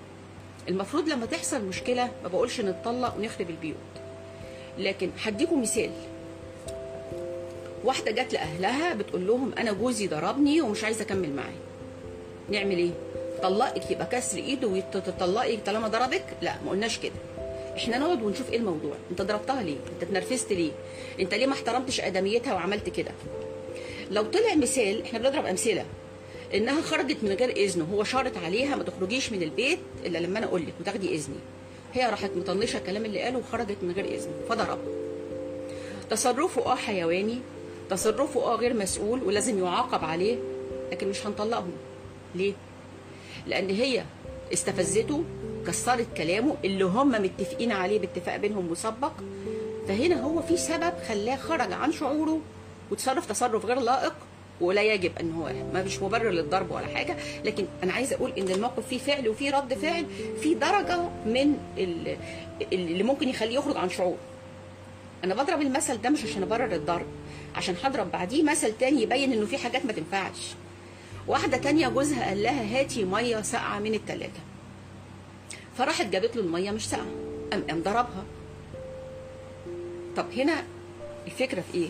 المفروض 0.70 1.10
لما 1.10 1.26
تحصل 1.26 1.66
مشكلة 1.66 2.12
ما 2.24 2.30
بقولش 2.30 2.62
نتطلق 2.62 3.16
ونخرب 3.18 3.50
البيوت. 3.50 3.76
لكن 4.78 5.10
هديكم 5.24 5.62
مثال. 5.62 5.92
واحدة 7.84 8.12
جت 8.12 8.34
لأهلها 8.34 8.94
بتقول 8.94 9.28
لهم 9.28 9.52
أنا 9.58 9.72
جوزي 9.72 10.08
ضربني 10.08 10.62
ومش 10.62 10.84
عايزه 10.84 11.02
أكمل 11.02 11.34
معاه. 11.36 11.54
نعمل 12.50 12.78
إيه؟ 12.78 12.92
طلقك 13.44 13.92
يبقى 13.92 14.06
كسر 14.06 14.38
إيده 14.38 14.68
وتطلقك 14.68 15.60
طالما 15.66 15.88
ضربك؟ 15.88 16.24
لا 16.42 16.56
ما 16.66 16.72
قلناش 16.72 17.00
كده. 17.00 17.14
إحنا 17.78 17.98
نقعد 17.98 18.22
ونشوف 18.24 18.52
إيه 18.52 18.58
الموضوع؟ 18.58 18.96
أنت 19.12 19.22
ضربتها 19.22 19.64
ليه؟ 19.64 19.76
أنت 19.94 20.04
اتنرفزت 20.04 20.54
ليه؟ 20.54 20.72
أنت 21.20 21.34
ليه 21.34 21.46
ما 21.48 21.54
احترمتش 21.54 22.02
أدميتها 22.02 22.54
وعملت 22.54 22.90
كده؟ 22.90 23.12
لو 24.12 24.24
طلع 24.24 24.56
مثال 24.56 25.02
إحنا 25.04 25.20
بنضرب 25.20 25.46
أمثلة. 25.46 25.86
إنها 26.56 26.82
خرجت 26.82 27.18
من 27.24 27.32
غير 27.32 27.50
اذنه 27.50 27.88
هو 27.94 28.04
شارط 28.04 28.38
عليها 28.38 28.76
ما 28.76 28.84
تخرجيش 28.84 29.32
من 29.32 29.44
البيت 29.44 29.80
إلا 30.06 30.18
لما 30.18 30.40
أنا 30.40 30.48
أقول 30.48 30.62
لك 30.62 30.74
وتاخدي 30.80 31.16
إذني. 31.16 31.36
هي 31.94 32.10
راحت 32.10 32.32
مطنشة 32.36 32.78
الكلام 32.78 33.06
اللي 33.06 33.22
قاله 33.22 33.38
وخرجت 33.38 33.78
من 33.82 33.92
غير 33.92 34.06
اذنه 34.06 34.34
فضربها 34.50 34.78
تصرفه 36.10 36.66
آه 36.66 36.76
حيواني. 36.76 37.40
تصرفه 37.90 38.44
آه 38.44 38.56
غير 38.56 38.74
مسؤول 38.74 39.24
ولازم 39.24 39.64
يعاقب 39.64 40.04
عليه 40.06 40.38
لكن 40.92 41.08
مش 41.08 41.28
هنطلقهم. 41.28 41.72
ليه؟ 42.36 42.54
لأن 43.48 43.70
هي 43.70 44.04
استفزته 44.54 45.24
كسرت 45.68 46.08
كلامه 46.18 46.56
اللي 46.66 46.86
هم 46.86 47.12
متفقين 47.12 47.72
عليه 47.72 48.00
باتفاق 48.00 48.36
بينهم 48.36 48.72
مسبق. 48.72 49.12
فهنا 49.88 50.22
هو 50.22 50.42
في 50.42 50.58
سبب 50.58 50.94
خلاه 51.08 51.36
خرج 51.36 51.72
عن 51.74 51.92
شعوره 51.92 52.40
وتصرف 52.92 53.26
تصرف 53.26 53.66
غير 53.66 53.80
لائق. 53.80 54.14
ولا 54.62 54.84
يجب 54.84 55.12
ان 55.20 55.32
هو 55.32 55.52
ما 55.74 55.84
مش 55.84 56.00
مبرر 56.02 56.30
للضرب 56.30 56.72
ولا 56.72 56.88
حاجة 56.88 57.16
لكن 57.46 57.66
أنا 57.84 57.94
عايزة 57.94 58.16
أقول 58.16 58.32
إن 58.38 58.50
الموقف 58.50 58.88
فيه 58.88 58.98
فعل 58.98 59.30
وفيه 59.30 59.52
رد 59.58 59.74
فعل 59.74 60.06
في 60.42 60.54
درجة 60.54 60.98
من 61.26 61.58
ال- 61.78 62.18
اللي 62.74 63.04
ممكن 63.04 63.30
يخليه 63.30 63.56
يخرج 63.58 63.78
عن 63.78 63.90
شعور. 63.90 64.18
أنا 65.24 65.36
بضرب 65.44 65.62
المثل 65.62 66.02
ده 66.02 66.10
مش 66.10 66.24
عشان 66.24 66.44
أبرر 66.44 66.76
الضرب 66.76 67.06
عشان 67.56 67.76
هضرب 67.84 68.12
بعديه 68.12 68.44
مثل 68.44 68.74
تاني 68.80 69.02
يبين 69.02 69.34
إنه 69.34 69.46
في 69.46 69.58
حاجات 69.58 69.86
ما 69.86 69.92
تنفعش. 69.94 70.54
واحدة 71.28 71.58
تانية 71.58 71.88
جوزها 71.88 72.26
قال 72.28 72.44
لها 72.44 72.80
هاتي 72.80 73.04
مية 73.04 73.42
ساقعة 73.42 73.80
من 73.80 73.94
التلاجة. 73.94 74.42
فراحت 75.78 76.06
جابت 76.06 76.36
له 76.36 76.42
المية 76.44 76.72
مش 76.72 76.90
ساقعة 76.90 77.06
قام 77.52 77.64
قام 77.70 77.82
ضربها. 77.84 78.24
طب 80.18 80.26
هنا 80.38 80.64
الفكرة 81.28 81.64
في 81.72 81.78
إيه؟ 81.78 81.90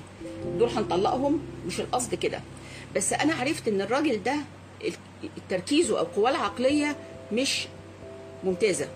دول 0.59 0.69
هنطلقهم 0.69 1.39
مش 1.67 1.79
القصد 1.79 2.15
كده. 2.15 2.41
بس 2.95 3.13
أنا 3.13 3.33
عرفت 3.33 3.67
إن 3.67 3.81
الراجل 3.81 4.23
ده 4.23 4.35
تركيزه 5.49 5.99
أو 5.99 6.03
قواه 6.05 6.29
العقلية 6.31 6.95
مش 7.31 7.67
ممتازة. 8.43 8.87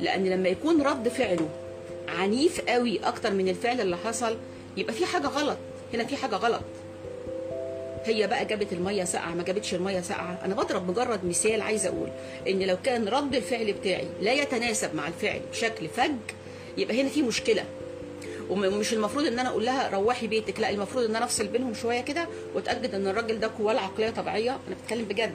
لأن 0.00 0.24
لما 0.26 0.48
يكون 0.48 0.82
رد 0.82 1.08
فعله 1.08 1.48
عنيف 2.08 2.60
قوي 2.60 2.98
أكتر 3.04 3.30
من 3.30 3.48
الفعل 3.48 3.80
اللي 3.80 3.96
حصل 3.96 4.36
يبقى 4.76 4.92
في 4.94 5.06
حاجة 5.06 5.26
غلط. 5.26 5.56
هنا 5.94 6.04
في 6.04 6.16
حاجة 6.16 6.36
غلط. 6.36 6.62
هي 8.04 8.26
بقى 8.26 8.44
جابت 8.44 8.72
المية 8.72 9.04
ساقعة 9.04 9.34
ما 9.34 9.42
جابتش 9.42 9.74
المية 9.74 10.00
ساقعة. 10.00 10.38
أنا 10.44 10.54
بضرب 10.54 10.90
مجرد 10.90 11.24
مثال 11.24 11.62
عايزه 11.62 11.88
أقول 11.88 12.08
إن 12.48 12.62
لو 12.62 12.76
كان 12.84 13.08
رد 13.08 13.34
الفعل 13.34 13.72
بتاعي 13.72 14.06
لا 14.20 14.32
يتناسب 14.32 14.94
مع 14.94 15.08
الفعل 15.08 15.40
بشكل 15.52 15.88
فج 15.88 16.12
يبقى 16.78 17.00
هنا 17.00 17.08
في 17.08 17.22
مشكلة. 17.22 17.64
ومش 18.50 18.92
المفروض 18.92 19.26
ان 19.26 19.38
أنا 19.38 19.48
أقول 19.48 19.64
لها 19.66 19.90
روحي 19.90 20.26
بيتك 20.26 20.60
لا 20.60 20.70
المفروض 20.70 21.04
ان 21.04 21.16
أنا 21.16 21.24
افصل 21.24 21.46
بينهم 21.46 21.74
شوية 21.74 22.00
كده 22.00 22.26
واتأكد 22.54 22.94
ان 22.94 23.06
الراجل 23.06 23.40
ده 23.40 23.50
قواه 23.58 23.72
العقلية 23.72 24.10
طبيعية. 24.10 24.50
أنا 24.50 24.76
بتكلم 24.84 25.04
بجد. 25.04 25.32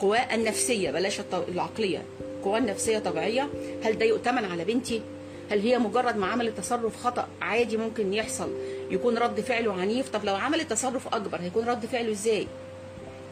قواه 0.00 0.34
النفسية 0.34 0.90
بلاش 0.90 1.20
العقلية. 1.48 2.02
قواه 2.44 2.58
النفسية 2.58 2.98
طبيعية. 2.98 3.48
هل 3.84 3.98
ده 3.98 4.04
يؤتمن 4.04 4.44
على 4.44 4.64
بنتي؟ 4.64 5.02
هل 5.50 5.60
هي 5.60 5.78
مجرد 5.78 6.16
ما 6.16 6.26
عملت 6.26 6.58
تصرف 6.58 6.96
خطأ 6.96 7.28
عادي 7.42 7.76
ممكن 7.76 8.14
يحصل؟ 8.14 8.50
يكون 8.90 9.18
رد 9.18 9.40
فعله 9.40 9.72
عنيف؟ 9.72 10.08
طب 10.08 10.24
لو 10.24 10.34
عملت 10.36 10.70
تصرف 10.70 11.14
أكبر 11.14 11.40
هيكون 11.40 11.64
رد 11.68 11.86
فعله 11.86 12.12
إزاي؟ 12.12 12.46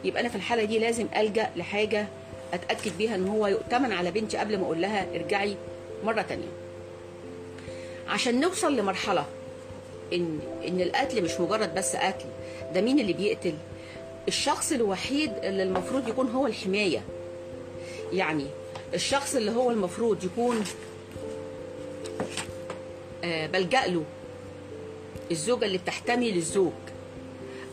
يبقى 0.03 0.21
أنا 0.21 0.29
في 0.29 0.35
الحالة 0.35 0.63
دي 0.63 0.79
لازم 0.79 1.07
ألجأ 1.17 1.49
لحاجة 1.55 2.07
أتأكد 2.53 2.97
بيها 2.97 3.15
إن 3.15 3.27
هو 3.27 3.47
يؤتمن 3.47 3.91
على 3.91 4.11
بنتي 4.11 4.37
قبل 4.37 4.57
ما 4.57 4.63
أقول 4.65 4.81
لها 4.81 5.05
ارجعي 5.15 5.55
مرة 6.03 6.21
تانية. 6.21 6.47
عشان 8.09 8.39
نوصل 8.39 8.75
لمرحلة 8.75 9.25
إن 10.13 10.39
إن 10.67 10.81
القتل 10.81 11.23
مش 11.23 11.39
مجرد 11.39 11.75
بس 11.75 11.95
قتل. 11.95 12.25
ده 12.73 12.81
مين 12.81 12.99
اللي 12.99 13.13
بيقتل؟ 13.13 13.53
الشخص 14.27 14.71
الوحيد 14.71 15.31
اللي 15.43 15.63
المفروض 15.63 16.07
يكون 16.07 16.27
هو 16.29 16.47
الحماية. 16.47 17.01
يعني 18.13 18.45
الشخص 18.93 19.35
اللي 19.35 19.51
هو 19.51 19.71
المفروض 19.71 20.23
يكون 20.23 20.63
آه، 23.23 23.47
بلجأ 23.47 23.87
له. 23.87 24.03
الزوجة 25.31 25.65
اللي 25.65 25.77
بتحتمي 25.77 26.31
للزوج. 26.31 26.71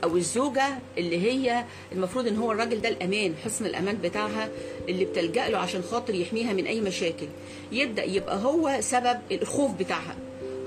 أو 0.05 0.17
الزوجة 0.17 0.79
اللي 0.99 1.19
هي 1.33 1.65
المفروض 1.93 2.27
إن 2.27 2.37
هو 2.37 2.53
الراجل 2.53 2.81
ده 2.81 2.89
الأمان 2.89 3.35
حصن 3.45 3.67
الأمان 3.67 3.97
بتاعها 3.97 4.49
اللي 4.89 5.05
بتلجأ 5.05 5.49
له 5.49 5.59
عشان 5.59 5.83
خاطر 5.83 6.15
يحميها 6.15 6.53
من 6.53 6.67
أي 6.67 6.81
مشاكل. 6.81 7.27
يبدأ 7.73 8.05
يبقى 8.05 8.37
هو 8.45 8.77
سبب 8.81 9.19
الخوف 9.33 9.73
بتاعها. 9.73 10.17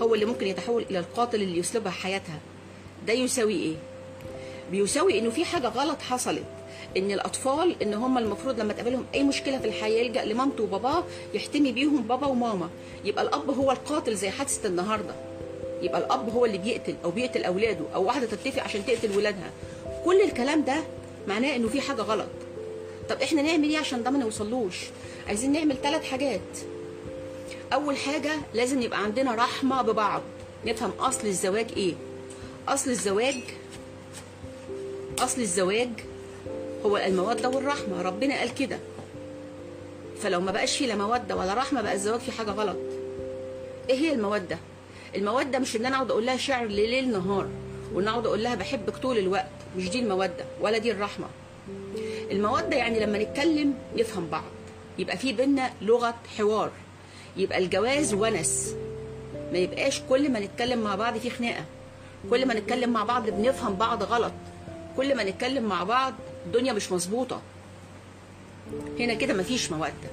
هو 0.02 0.14
اللي 0.16 0.26
ممكن 0.26 0.48
يتحول 0.48 0.86
إلى 0.90 1.00
القاتل 1.00 1.42
اللي 1.42 1.58
يسلبها 1.60 1.92
حياتها. 1.92 2.40
ده 3.08 3.14
يساوي 3.14 3.54
إيه؟ 3.54 3.76
بيساوي 4.72 5.20
إنه 5.20 5.30
في 5.30 5.46
حاجة 5.46 5.68
غلط 5.68 6.02
حصلت 6.02 6.44
إن 6.98 7.12
الأطفال 7.12 7.76
إن 7.82 7.94
هم 7.94 8.18
المفروض 8.18 8.60
لما 8.60 8.74
تقابلهم 8.74 9.06
أي 9.16 9.24
مشكلة 9.24 9.58
في 9.60 9.66
الحياة 9.68 10.04
يلجأ 10.04 10.26
لمامته 10.26 10.64
وباباه 10.64 11.04
يحتمي 11.34 11.72
بيهم 11.72 12.02
بابا 12.04 12.28
وماما. 12.28 12.70
يبقى 13.06 13.24
الأب 13.24 13.50
هو 13.50 13.72
القاتل 13.72 14.16
زي 14.16 14.30
حادثة 14.30 14.70
النهارده. 14.70 15.16
يبقى 15.82 16.00
الأب 16.00 16.30
هو 16.30 16.46
اللي 16.46 16.58
بيقتل 16.58 16.96
أو 17.04 17.12
بيقتل 17.12 17.44
أولاده 17.44 17.86
أو 17.96 18.04
واحدة 18.04 18.28
تتفق 18.28 18.64
عشان 18.64 18.86
تقتل 18.86 19.18
ولادها. 19.18 19.52
كل 20.06 20.22
الكلام 20.22 20.64
ده 20.64 20.84
معناه 21.28 21.56
إنه 21.56 21.68
في 21.68 21.82
حاجة 21.82 22.02
غلط. 22.02 22.30
طب 23.10 23.22
إحنا 23.22 23.42
نعمل 23.42 23.70
إيه 23.70 23.78
عشان 23.78 24.04
ده 24.04 24.10
ما 24.12 24.20
نوصلوش؟ 24.20 24.76
عايزين 25.28 25.52
نعمل 25.52 25.76
ثلاث 25.84 26.04
حاجات. 26.04 26.40
أول 27.74 27.98
حاجة 27.98 28.32
لازم 28.54 28.82
يبقى 28.82 29.04
عندنا 29.04 29.36
رحمة 29.36 29.82
ببعض. 29.82 30.22
نفهم 30.66 30.92
أصل 31.00 31.28
الزواج 31.28 31.68
إيه. 31.78 31.94
أصل 32.68 32.90
الزواج 32.90 33.36
أصل 35.20 35.42
الزواج 35.42 35.90
هو 36.86 36.98
المودة 36.98 37.50
والرحمة. 37.50 38.02
ربنا 38.02 38.40
قال 38.40 38.54
كده. 38.56 38.80
فلو 40.22 40.42
ما 40.42 40.52
بقاش 40.52 40.78
فيه 40.78 40.88
لا 40.88 40.96
مودة 40.96 41.36
ولا 41.36 41.54
رحمة 41.54 41.82
بقى 41.82 41.94
الزواج 41.94 42.20
فيه 42.20 42.32
حاجة 42.32 42.52
غلط. 42.52 42.78
إيه 43.90 43.96
هي 43.96 44.14
المودة؟ 44.14 44.58
المودة 45.16 45.60
مش 45.60 45.76
إن 45.76 45.86
أنا 45.86 45.96
أقعد 45.96 46.12
أقول 46.12 46.26
لها 46.26 46.38
شعر 46.38 46.66
ليل 46.66 47.12
نهار 47.12 47.48
وإن 47.94 48.08
أقعد 48.08 48.26
أقول 48.26 48.44
لها 48.44 48.56
بحبك 48.56 48.98
طول 48.98 49.18
الوقت. 49.18 49.50
مش 49.78 49.90
دي 49.90 50.00
المودة 50.00 50.46
ولا 50.62 50.78
دي 50.78 50.92
الرحمة. 50.92 51.28
المودة 52.32 52.76
يعني 52.78 53.00
لما 53.00 53.18
نتكلم 53.18 53.74
نفهم 53.96 54.28
بعض. 54.28 54.44
يبقى 55.00 55.18
في 55.18 55.34
بينا 55.34 55.74
لغة 55.82 56.16
حوار. 56.38 56.72
يبقى 57.40 57.58
الجواز 57.58 58.14
ونس. 58.14 58.76
ما 59.52 59.58
يبقاش 59.58 60.02
كل 60.10 60.32
ما 60.32 60.40
نتكلم 60.40 60.80
مع 60.80 60.96
بعض 60.96 61.18
في 61.18 61.30
خناقة. 61.30 61.66
كل 62.30 62.46
ما 62.46 62.54
نتكلم 62.54 62.90
مع 62.90 63.04
بعض 63.04 63.30
بنفهم 63.30 63.76
بعض 63.76 64.04
غلط. 64.04 64.34
كل 64.98 65.16
ما 65.16 65.24
نتكلم 65.24 65.64
مع 65.64 65.84
بعض 65.84 66.14
الدنيا 66.46 66.74
مش 66.74 66.92
مظبوطة. 66.92 67.42
هنا 69.00 69.14
كده 69.14 69.34
مفيش 69.34 69.72
مودة. 69.72 70.10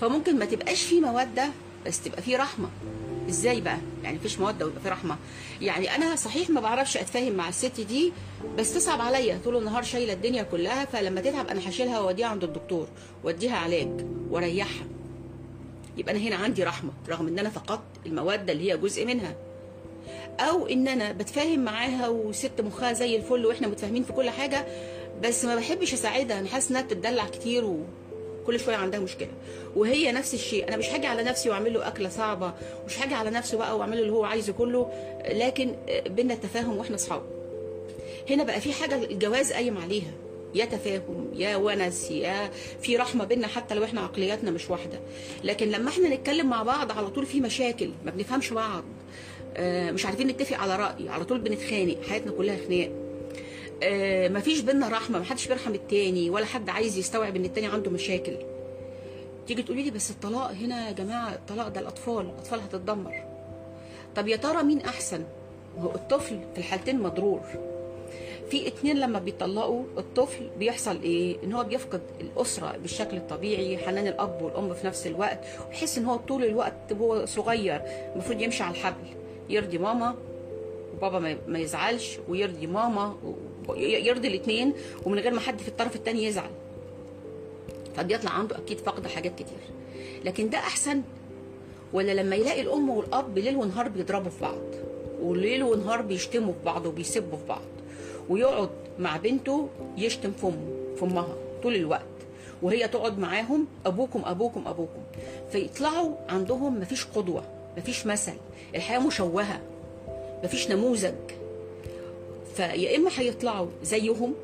فممكن 0.00 0.38
ما 0.38 0.44
تبقاش 0.44 0.82
في 0.82 1.00
مودة 1.00 1.48
بس 1.86 2.00
تبقى 2.02 2.22
في 2.22 2.36
رحمة. 2.36 2.68
إزاي 3.28 3.60
بقى؟ 3.60 3.78
يعني 4.04 4.16
مفيش 4.16 4.38
مودة 4.38 4.64
ويبقى 4.66 4.80
في 4.82 4.88
رحمة. 4.88 5.16
يعني 5.60 5.96
أنا 5.96 6.16
صحيح 6.16 6.50
ما 6.50 6.60
بعرفش 6.60 6.96
أتفاهم 6.96 7.32
مع 7.32 7.48
الست 7.48 7.80
دي 7.80 8.12
بس 8.58 8.74
تصعب 8.74 9.00
عليا. 9.00 9.40
طول 9.44 9.56
النهار 9.56 9.82
شايلة 9.82 10.12
الدنيا 10.12 10.42
كلها 10.42 10.84
فلما 10.84 11.20
تتعب 11.20 11.46
أنا 11.46 11.68
هشيلها 11.68 12.00
وأوديها 12.00 12.26
عند 12.26 12.44
الدكتور 12.44 12.88
وأديها 13.24 13.56
علاج 13.56 14.06
وأريحها. 14.30 14.86
يبقى 15.98 16.14
أنا 16.16 16.20
هنا 16.22 16.36
عندي 16.36 16.64
رحمة 16.64 16.90
رغم 17.08 17.28
إن 17.28 17.38
أنا 17.38 17.50
فقدت 17.50 17.80
الموده 18.06 18.52
اللي 18.52 18.72
هي 18.72 18.76
جزء 18.76 19.04
منها. 19.04 19.34
أو 20.40 20.66
إن 20.66 20.88
أنا 20.88 21.12
بتفاهم 21.12 21.58
معاها 21.64 22.08
وست 22.08 22.60
مخها 22.60 22.92
زي 22.92 23.16
الفل 23.16 23.46
وإحنا 23.46 23.68
متفاهمين 23.68 24.02
في 24.04 24.12
كل 24.12 24.30
حاجة 24.30 24.66
بس 25.22 25.44
ما 25.44 25.56
بحبش 25.56 25.92
أساعدها. 25.92 26.38
أنا 26.38 26.48
حاسه 26.48 26.70
إنها 26.70 26.82
بتدلع 26.82 27.24
كتير 27.28 27.64
وكل 27.64 28.60
شوية 28.60 28.76
عندها 28.76 29.00
مشكلة. 29.00 29.28
وهي 29.76 30.12
نفس 30.12 30.34
الشيء. 30.34 30.68
أنا 30.68 30.76
مش 30.76 30.88
هاجي 30.88 31.06
على 31.06 31.22
نفسي 31.22 31.50
وأعمل 31.50 31.74
له 31.74 31.88
أكلة 31.88 32.08
صعبة 32.08 32.54
مش 32.86 33.02
هاجي 33.02 33.14
على 33.14 33.30
نفسه 33.30 33.58
بقى 33.58 33.78
وأعمل 33.78 33.96
له 33.96 34.02
اللي 34.02 34.12
هو 34.12 34.24
عايزه 34.24 34.52
كله 34.52 34.92
لكن 35.28 35.74
بينا 36.06 36.34
التفاهم 36.34 36.76
وإحنا 36.76 36.96
أصحاب. 36.96 37.22
هنا 38.30 38.44
بقى 38.44 38.60
في 38.60 38.72
حاجة 38.72 38.94
الجواز 38.94 39.52
قايم 39.52 39.78
عليها. 39.78 40.10
يا 40.54 40.64
تفاهم 40.64 41.30
يا 41.34 41.56
ونس 41.56 42.10
يا 42.10 42.50
في 42.82 42.96
رحمة 42.96 43.24
بينا 43.24 43.46
حتى 43.46 43.74
لو 43.74 43.84
إحنا 43.84 44.00
عقلياتنا 44.00 44.50
مش 44.50 44.70
واحدة. 44.70 45.00
لكن 45.44 45.68
لما 45.68 45.88
إحنا 45.90 46.08
نتكلم 46.08 46.46
مع 46.50 46.62
بعض 46.62 46.92
على 46.92 47.10
طول 47.10 47.26
في 47.26 47.40
مشاكل 47.40 47.90
ما 48.04 48.10
بنفهمش 48.10 48.52
بعض. 48.52 48.84
آه، 49.56 49.90
مش 49.90 50.06
عارفين 50.06 50.26
نتفق 50.26 50.56
على 50.56 50.76
رأي 50.76 51.08
على 51.08 51.24
طول 51.24 51.40
بنتخانق 51.40 52.02
حياتنا 52.08 52.32
كلها 52.32 52.56
خناق. 52.66 52.90
آه 53.82 54.28
مفيش 54.28 54.60
بينا 54.60 54.88
رحمة 54.88 55.18
محدش 55.18 55.46
بيرحم 55.48 55.74
التاني 55.74 56.30
ولا 56.30 56.46
حد 56.46 56.68
عايز 56.68 56.98
يستوعب 56.98 57.36
إن 57.36 57.44
التاني 57.44 57.66
عنده 57.66 57.90
مشاكل. 57.90 58.32
تيجي 59.46 59.62
تقولي 59.62 59.82
لي 59.82 59.90
بس 59.90 60.10
الطلاق 60.10 60.50
هنا 60.50 60.88
يا 60.88 60.92
جماعة 60.92 61.34
الطلاق 61.34 61.68
ده 61.68 61.80
الأطفال 61.80 62.24
الأطفال 62.26 62.60
هتتدمر. 62.60 63.24
طب 64.16 64.28
يا 64.28 64.36
ترى 64.36 64.62
مين 64.62 64.80
أحسن؟ 64.80 65.24
هو 65.78 65.94
الطفل 65.94 66.40
في 66.54 66.58
الحالتين 66.58 67.02
مضرور. 67.02 67.40
في 68.50 68.68
اتنين 68.68 68.96
لما 69.00 69.18
بيطلقوا 69.18 69.82
الطفل 69.98 70.50
بيحصل 70.58 71.02
إيه؟ 71.02 71.36
إن 71.44 71.52
هو 71.52 71.64
بيفقد 71.64 72.00
الأسرة 72.20 72.76
بالشكل 72.82 73.16
الطبيعي 73.16 73.78
حنان 73.78 74.06
الأب 74.06 74.42
والأم 74.42 74.74
في 74.74 74.86
نفس 74.86 75.06
الوقت 75.06 75.38
وبيحس 75.66 75.98
إن 75.98 76.04
هو 76.04 76.16
طول 76.16 76.44
الوقت 76.44 76.92
وهو 76.92 77.26
صغير 77.26 77.82
المفروض 78.12 78.40
يمشي 78.40 78.62
على 78.62 78.72
الحبل 78.74 79.06
يرضي 79.48 79.78
ماما 79.78 80.14
وبابا 80.96 81.36
ما- 81.48 81.58
يزعلش 81.58 82.18
ويرضي 82.28 82.66
ماما 82.66 83.16
يرضي 83.78 84.28
الاثنين 84.28 84.72
ومن 85.06 85.18
غير 85.18 85.32
ما 85.34 85.40
حد 85.40 85.58
في 85.58 85.68
الطرف 85.68 85.96
الثاني 85.96 86.24
يزعل. 86.24 86.50
فبيطلع 87.96 88.30
عنده 88.30 88.56
أكيد 88.58 88.78
فقد 88.78 89.06
حاجات 89.06 89.34
كتير. 89.34 89.58
لكن 90.24 90.50
ده 90.50 90.58
أحسن؟ 90.58 91.02
ولا 91.92 92.12
لما 92.14 92.36
يلاقي 92.36 92.60
الأم 92.60 92.90
والأب 92.90 93.38
ليل 93.38 93.56
ونهار 93.56 93.88
بيضربوا 93.88 94.30
في 94.30 94.40
بعض 94.40 94.58
وليل 95.22 95.62
ونهار 95.62 96.02
بيشتموا 96.02 96.52
في 96.52 96.64
بعض 96.64 96.86
وبيسبوا 96.86 97.38
في 97.38 97.44
بعض. 97.48 97.60
ويقعد 98.30 98.68
مع 98.98 99.16
بنته 99.16 99.68
يشتم 99.96 100.32
في 100.96 101.02
امها 101.02 101.36
طول 101.62 101.74
الوقت. 101.74 102.02
وهي 102.62 102.88
تقعد 102.88 103.18
معاهم 103.18 103.66
أبوكم 103.86 104.22
أبوكم 104.24 104.68
أبوكم. 104.68 105.00
فيطلعوا 105.52 106.14
عندهم 106.28 106.80
مفيش 106.80 107.04
قدوة 107.04 107.42
مفيش 107.78 108.06
مثل. 108.06 108.32
الحياة 108.74 108.98
مشوهة 108.98 109.60
مفيش 110.44 110.70
نموذج. 110.70 111.14
فيا 112.54 112.96
إما 112.96 113.10
هيطلعوا 113.16 113.66
زيهم 113.82 114.34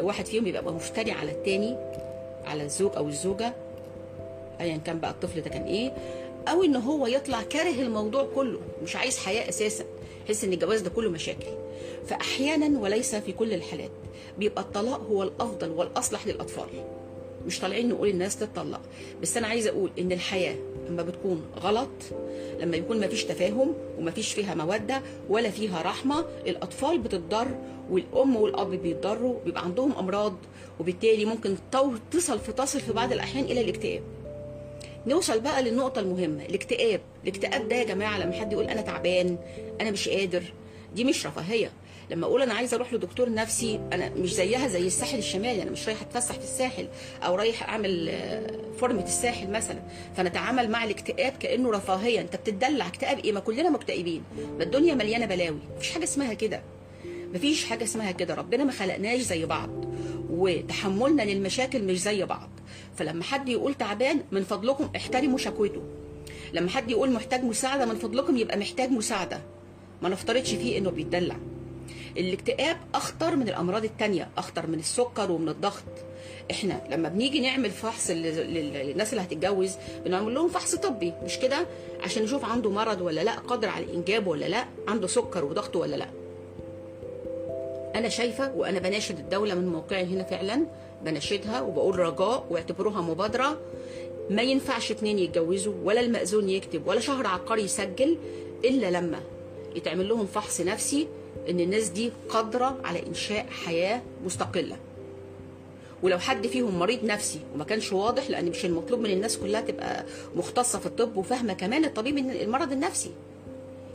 واحد 0.00 0.26
فيهم 0.26 0.46
يبقى 0.46 0.62
مفتري 0.72 1.10
على 1.12 1.30
التاني 1.30 1.76
على 2.46 2.62
الزوج 2.62 2.96
أو 2.96 3.08
الزوجة 3.08 3.52
ايا 4.60 4.76
كان 4.76 5.00
بقى 5.00 5.10
الطفل 5.10 5.40
ده 5.40 5.50
كان 5.50 5.62
إيه 5.62 5.92
أو 6.48 6.62
إن 6.64 6.76
هو 6.76 7.06
يطلع 7.06 7.42
كاره 7.42 7.82
الموضوع 7.82 8.26
كله 8.34 8.58
مش 8.82 8.96
عايز 8.96 9.18
حياة 9.18 9.48
أساسا 9.48 9.84
يحس 10.24 10.44
إن 10.44 10.52
الجواز 10.52 10.80
ده 10.80 10.90
كله 10.90 11.10
مشاكل. 11.10 11.46
فأحيانا 12.06 12.78
وليس 12.80 13.14
في 13.14 13.32
كل 13.32 13.54
الحالات 13.54 13.90
بيبقى 14.38 14.62
الطلاق 14.62 15.00
هو 15.10 15.22
الأفضل 15.22 15.70
والأصلح 15.70 16.26
للأطفال. 16.26 16.68
مش 17.46 17.60
طالعين 17.60 17.88
نقول 17.88 18.08
الناس 18.08 18.36
تتطلق 18.36 18.80
بس 19.22 19.36
أنا 19.36 19.46
عايزة 19.46 19.70
أقول 19.70 19.90
إن 19.98 20.12
الحياة 20.12 20.56
لما 20.88 21.02
بتكون 21.02 21.42
غلط 21.60 21.88
لما 22.60 22.76
يكون 22.76 23.00
ما 23.00 23.08
فيش 23.08 23.24
تفاهم 23.24 23.74
وما 23.98 24.10
فيش 24.10 24.32
فيها 24.32 24.54
مودة 24.54 25.02
ولا 25.28 25.50
فيها 25.50 25.82
رحمة 25.82 26.24
الأطفال 26.46 26.98
بتتضر 26.98 27.48
والأم 27.90 28.36
والأب 28.36 28.70
بيتضروا 28.70 29.34
بيبقى 29.44 29.64
عندهم 29.64 29.92
أمراض 29.92 30.34
وبالتالي 30.80 31.24
ممكن 31.24 31.54
تصل 32.12 32.38
في 32.38 32.52
تصل 32.52 32.80
في 32.80 32.92
بعض 32.92 33.12
الأحيان 33.12 33.44
إلى 33.44 33.60
الاكتئاب. 33.60 34.02
نوصل 35.06 35.40
بقى 35.40 35.62
للنقطة 35.62 36.00
المهمة 36.00 36.44
الاكتئاب. 36.46 37.00
الاكتئاب 37.24 37.68
ده 37.68 37.76
يا 37.76 37.84
جماعة 37.84 38.18
لما 38.18 38.32
حد 38.32 38.52
يقول 38.52 38.64
أنا 38.64 38.80
تعبان 38.80 39.38
أنا 39.80 39.90
مش 39.90 40.08
قادر 40.08 40.42
دي 40.94 41.04
مش 41.04 41.26
رفاهية. 41.26 41.72
لما 42.10 42.26
أقول 42.26 42.42
أنا 42.42 42.54
عايزة 42.54 42.76
أروح 42.76 42.92
لدكتور 42.92 43.32
نفسي 43.32 43.80
أنا 43.92 44.08
مش 44.08 44.34
زيها 44.34 44.68
زي 44.68 44.86
الساحل 44.86 45.18
الشمالي 45.18 45.62
أنا 45.62 45.70
مش 45.70 45.88
رايحة 45.88 46.02
أتفسح 46.02 46.34
في 46.34 46.44
الساحل 46.44 46.88
أو 47.22 47.34
رايح 47.34 47.68
أعمل 47.68 48.08
آه، 48.08 48.50
فورمة 48.80 49.04
الساحل 49.04 49.50
مثلا. 49.50 49.82
فنتعامل 50.16 50.70
مع 50.70 50.84
الاكتئاب 50.84 51.32
كأنه 51.32 51.70
رفاهية. 51.70 52.20
أنت 52.20 52.36
بتدلع 52.36 52.86
اكتئاب 52.86 53.18
إيه؟ 53.18 53.32
ما 53.32 53.40
كلنا 53.40 53.70
مكتئبين. 53.70 54.22
ما 54.58 54.64
الدنيا 54.64 54.94
مليانة 54.94 55.26
بلاوي. 55.26 55.58
مفيش 55.76 55.90
حاجة 55.90 56.04
اسمها 56.04 56.34
كده. 56.34 56.62
مفيش 57.34 57.64
حاجة 57.64 57.84
اسمها 57.84 58.10
كده. 58.12 58.34
ربنا 58.34 58.64
ما 58.64 58.72
خلقناش 58.72 59.20
زي 59.20 59.46
بعض. 59.46 59.70
وتحملنا 60.30 61.22
للمشاكل 61.22 61.82
مش 61.82 62.00
زي 62.00 62.24
بعض. 62.24 62.50
فلما 62.96 63.24
حد 63.24 63.48
يقول 63.48 63.74
تعبان 63.74 64.20
من 64.32 64.44
فضلكم 64.44 64.90
احترموا 64.96 65.38
شكوته. 65.38 65.82
لما 66.52 66.70
حد 66.70 66.90
يقول 66.90 67.10
محتاج 67.12 67.44
مساعدة 67.44 67.86
من 67.86 67.94
فضلكم 67.94 68.36
يبقى 68.36 68.58
محتاج 68.58 68.90
مساعدة. 68.90 69.40
ما 70.02 70.08
نفترضش 70.08 70.50
فيه 70.54 70.78
إنه 70.78 70.90
بيتدلع. 70.90 71.36
الاكتئاب 72.16 72.76
أخطر 72.94 73.36
من 73.36 73.48
الأمراض 73.48 73.84
التانية 73.84 74.28
أخطر 74.38 74.66
من 74.66 74.78
السكر 74.78 75.30
ومن 75.32 75.48
الضغط. 75.48 75.82
إحنا 76.50 76.80
لما 76.90 77.08
بنيجي 77.08 77.40
نعمل 77.40 77.70
فحص 77.70 78.10
لل- 78.10 78.22
لل- 78.54 78.72
للناس 78.86 79.12
اللي 79.12 79.22
هتتجوز 79.24 79.72
بنعمل 80.04 80.34
لهم 80.34 80.48
فحص 80.48 80.74
طبي. 80.74 81.12
مش 81.24 81.38
كده؟ 81.38 81.66
عشان 82.02 82.22
نشوف 82.22 82.44
عنده 82.44 82.70
مرض 82.70 83.00
ولا 83.00 83.20
لأ 83.24 83.34
قادر 83.34 83.68
على 83.68 83.84
الإنجاب 83.84 84.26
ولا 84.26 84.46
لأ 84.46 84.64
عنده 84.88 85.06
سكر 85.06 85.44
وضغط 85.44 85.76
ولا 85.76 85.96
لأ. 85.96 86.08
أنا 87.94 88.08
شايفة 88.08 88.54
وأنا 88.54 88.78
بناشد 88.78 89.18
الدولة 89.18 89.54
من 89.54 89.66
موقعي 89.68 90.04
هنا 90.04 90.22
فعلا 90.24 90.66
بناشدها 91.04 91.60
وبقول 91.60 91.98
رجاء 91.98 92.46
واعتبروها 92.50 93.00
مبادرة. 93.00 93.58
ما 94.30 94.42
ينفعش 94.42 94.90
اتنين 94.90 95.18
يتجوزوا 95.18 95.74
ولا 95.84 96.00
المأذون 96.00 96.48
يكتب 96.50 96.86
ولا 96.86 97.00
شهر 97.00 97.26
عقاري 97.26 97.62
يسجل 97.62 98.18
إلا 98.64 98.90
لما 98.90 99.20
يتعمل 99.76 100.08
لهم 100.08 100.26
فحص 100.26 100.60
نفسي 100.60 101.08
إن 101.50 101.60
الناس 101.60 101.88
دي 101.88 102.12
قادرة 102.28 102.80
على 102.84 103.06
إنشاء 103.06 103.46
حياة 103.50 104.02
مستقلة. 104.24 104.76
ولو 106.02 106.18
حد 106.18 106.46
فيهم 106.46 106.78
مريض 106.78 107.04
نفسي 107.04 107.40
وما 107.54 107.64
كانش 107.64 107.92
واضح 107.92 108.30
لأن 108.30 108.50
مش 108.50 108.64
المطلوب 108.64 109.00
من 109.00 109.10
الناس 109.10 109.38
كلها 109.38 109.60
تبقى 109.60 110.04
مختصة 110.36 110.78
في 110.78 110.86
الطب 110.86 111.16
وفاهمة 111.16 111.52
كمان 111.52 111.84
الطبيب 111.84 112.18
المرض 112.18 112.72
النفسي 112.72 113.10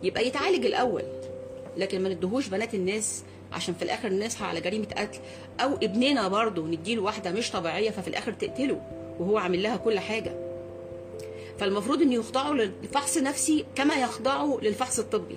يبقى 0.04 0.28
يتعالج 0.28 0.66
الأول. 0.66 1.04
لكن 1.78 2.04
ما 2.04 2.10
ندهوش 2.10 2.48
بنات 2.48 2.74
الناس 2.74 3.24
عشان 3.54 3.74
في 3.74 3.82
الآخر 3.82 4.10
نصحى 4.14 4.46
على 4.46 4.62
جريمة 4.62 4.88
قتل. 4.98 5.20
أو 5.60 5.74
ابننا 5.74 6.28
برضه 6.28 6.66
نديله 6.68 7.02
واحدة 7.02 7.32
مش 7.32 7.52
طبيعية 7.52 7.90
ففي 7.90 8.08
الآخر 8.08 8.32
تقتله 8.32 8.82
وهو 9.20 9.38
عامل 9.38 9.64
لها 9.64 9.78
كل 9.78 10.00
حاجة. 10.00 10.36
فالمفروض 11.60 12.02
إن 12.02 12.12
يخضعوا 12.12 12.54
للفحص 12.56 13.18
النفسي 13.18 13.66
كما 13.76 13.96
يخضعوا 13.96 14.62
للفحص 14.62 15.00
الطبي. 15.00 15.36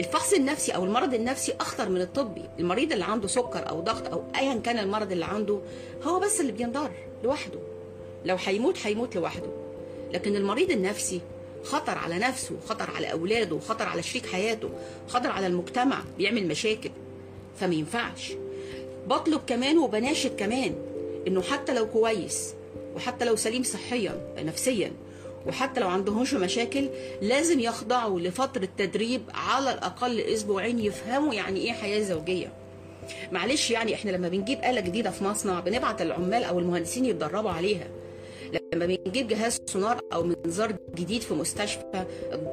الفحص 0.00 0.32
النفسي 0.32 0.72
أو 0.72 0.84
المرض 0.84 1.14
النفسي 1.14 1.54
أخطر 1.60 1.88
من 1.88 2.00
الطبي. 2.00 2.42
المريض 2.58 2.92
اللي 2.92 3.04
عنده 3.04 3.28
سكر 3.28 3.68
أو 3.68 3.80
ضغط 3.80 4.12
أو 4.12 4.22
ايا 4.36 4.54
كان 4.54 4.78
المرض 4.78 5.12
اللي 5.12 5.24
عنده 5.24 5.60
هو 6.02 6.18
بس 6.20 6.40
اللي 6.40 6.52
بينضر 6.52 6.90
لوحده. 7.24 7.58
لو 8.24 8.36
هيموت 8.44 8.86
هيموت 8.86 9.16
لوحده. 9.16 9.50
لكن 10.12 10.36
المريض 10.36 10.70
النفسي 10.70 11.20
خطر 11.64 11.98
على 11.98 12.18
نفسه 12.18 12.56
خطر 12.68 12.90
على 12.90 13.12
أولاده 13.12 13.58
خطر 13.58 13.84
على 13.84 14.02
شريك 14.02 14.26
حياته 14.26 14.70
خطر 15.08 15.30
على 15.30 15.46
المجتمع 15.46 16.02
بيعمل 16.18 16.48
مشاكل. 16.48 16.90
فما 17.60 17.74
ينفعش. 17.74 18.32
بطلب 19.06 19.40
كمان 19.46 19.78
وبناشد 19.78 20.36
كمان 20.36 20.74
إنه 21.26 21.42
حتى 21.42 21.74
لو 21.74 21.88
كويس 21.88 22.54
وحتى 22.96 23.24
لو 23.24 23.36
سليم 23.36 23.62
صحيا 23.62 24.34
نفسيا 24.38 24.92
وحتى 25.46 25.80
لو 25.80 25.88
عندهمش 25.88 26.34
مشاكل 26.34 26.88
لازم 27.22 27.60
يخضعوا 27.60 28.20
لفترة 28.20 28.68
تدريب 28.78 29.22
على 29.34 29.72
الأقل 29.72 30.20
أسبوعين 30.20 30.78
يفهموا 30.78 31.34
يعني 31.34 31.60
إيه 31.60 31.72
حياة 31.72 32.00
زوجية. 32.00 32.52
معلش 33.32 33.70
يعني 33.70 33.94
إحنا 33.94 34.10
لما 34.10 34.28
بنجيب 34.28 34.58
آلة 34.64 34.80
جديدة 34.80 35.10
في 35.10 35.24
مصنع 35.24 35.60
بنبعت 35.60 36.02
العمال 36.02 36.44
أو 36.44 36.58
المهندسين 36.58 37.04
يتدربوا 37.04 37.50
عليها. 37.50 37.88
لما 38.72 38.86
بنجيب 38.86 39.28
جهاز 39.28 39.60
سونار 39.66 40.00
أو 40.12 40.22
منظار 40.22 40.72
جديد 40.94 41.22
في 41.22 41.34
مستشفى 41.34 42.04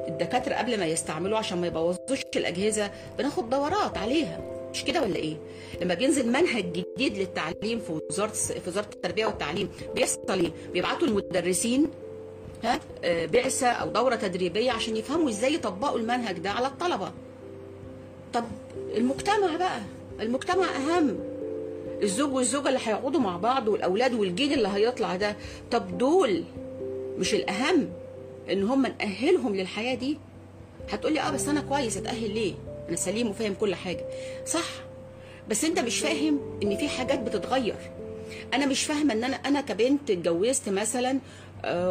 الدكاترة 0.08 0.54
قبل 0.54 0.78
ما 0.78 0.86
يستعملوه 0.86 1.38
عشان 1.38 1.60
ما 1.60 1.66
يبوظوش 1.66 2.20
الأجهزة 2.36 2.90
بناخد 3.18 3.50
دورات 3.50 3.98
عليها. 3.98 4.40
مش 4.74 4.84
كده 4.84 5.02
ولا 5.02 5.16
إيه؟ 5.16 5.36
لما 5.82 5.94
بينزل 5.94 6.28
منهج 6.28 6.64
جديد 6.72 7.18
للتعليم 7.18 7.78
في 7.80 7.92
وزارة 8.10 8.28
في 8.32 8.68
وزارة 8.70 8.88
التربية 8.94 9.26
والتعليم 9.26 9.68
بيحصل 9.94 10.20
إيه؟ 10.30 10.52
بيبعتوا 10.72 11.08
المدرسين 11.08 11.86
ها 12.64 12.80
آه، 13.04 13.26
بعثة 13.26 13.66
أو 13.68 13.88
دورة 13.88 14.14
تدريبية 14.16 14.70
عشان 14.70 14.96
يفهموا 14.96 15.28
إزاي 15.28 15.54
يطبقوا 15.54 15.98
المنهج 15.98 16.38
ده 16.38 16.50
على 16.50 16.66
الطلبة. 16.66 17.12
طب 18.34 18.44
المجتمع 18.96 19.56
بقى 19.56 19.80
المجتمع 20.20 20.64
أهم. 20.76 21.18
الزوج 22.02 22.32
والزوجة 22.34 22.68
اللي 22.68 22.80
هيقعدوا 22.84 23.20
مع 23.20 23.36
بعض 23.36 23.68
والأولاد 23.68 24.14
والجيل 24.14 24.52
اللي 24.52 24.68
هيطلع 24.68 25.16
ده 25.16 25.36
طب 25.70 25.98
دول 25.98 26.44
مش 27.18 27.34
الأهم 27.34 27.88
إن 28.52 28.62
هم 28.62 28.86
نأهلهم 28.86 29.56
للحياة 29.56 29.94
دي؟ 29.94 30.18
هتقولي 30.90 31.20
آه 31.20 31.30
بس 31.30 31.48
أنا 31.48 31.60
كويس 31.60 31.96
أتأهل 31.96 32.34
ليه؟ 32.34 32.54
أنا 32.88 32.96
سليم 32.96 33.28
وفاهم 33.30 33.54
كل 33.54 33.74
حاجة. 33.74 34.04
صح 34.46 34.68
بس 35.48 35.64
أنت 35.64 35.78
مش 35.78 35.98
فاهم 36.00 36.40
إن 36.62 36.76
في 36.76 36.88
حاجات 36.88 37.18
بتتغير. 37.20 37.76
أنا 38.54 38.66
مش 38.66 38.84
فاهمة 38.84 39.14
إن 39.14 39.24
أنا 39.24 39.36
أنا 39.36 39.60
كبنت 39.60 40.10
اتجوزت 40.10 40.68
مثلا 40.68 41.18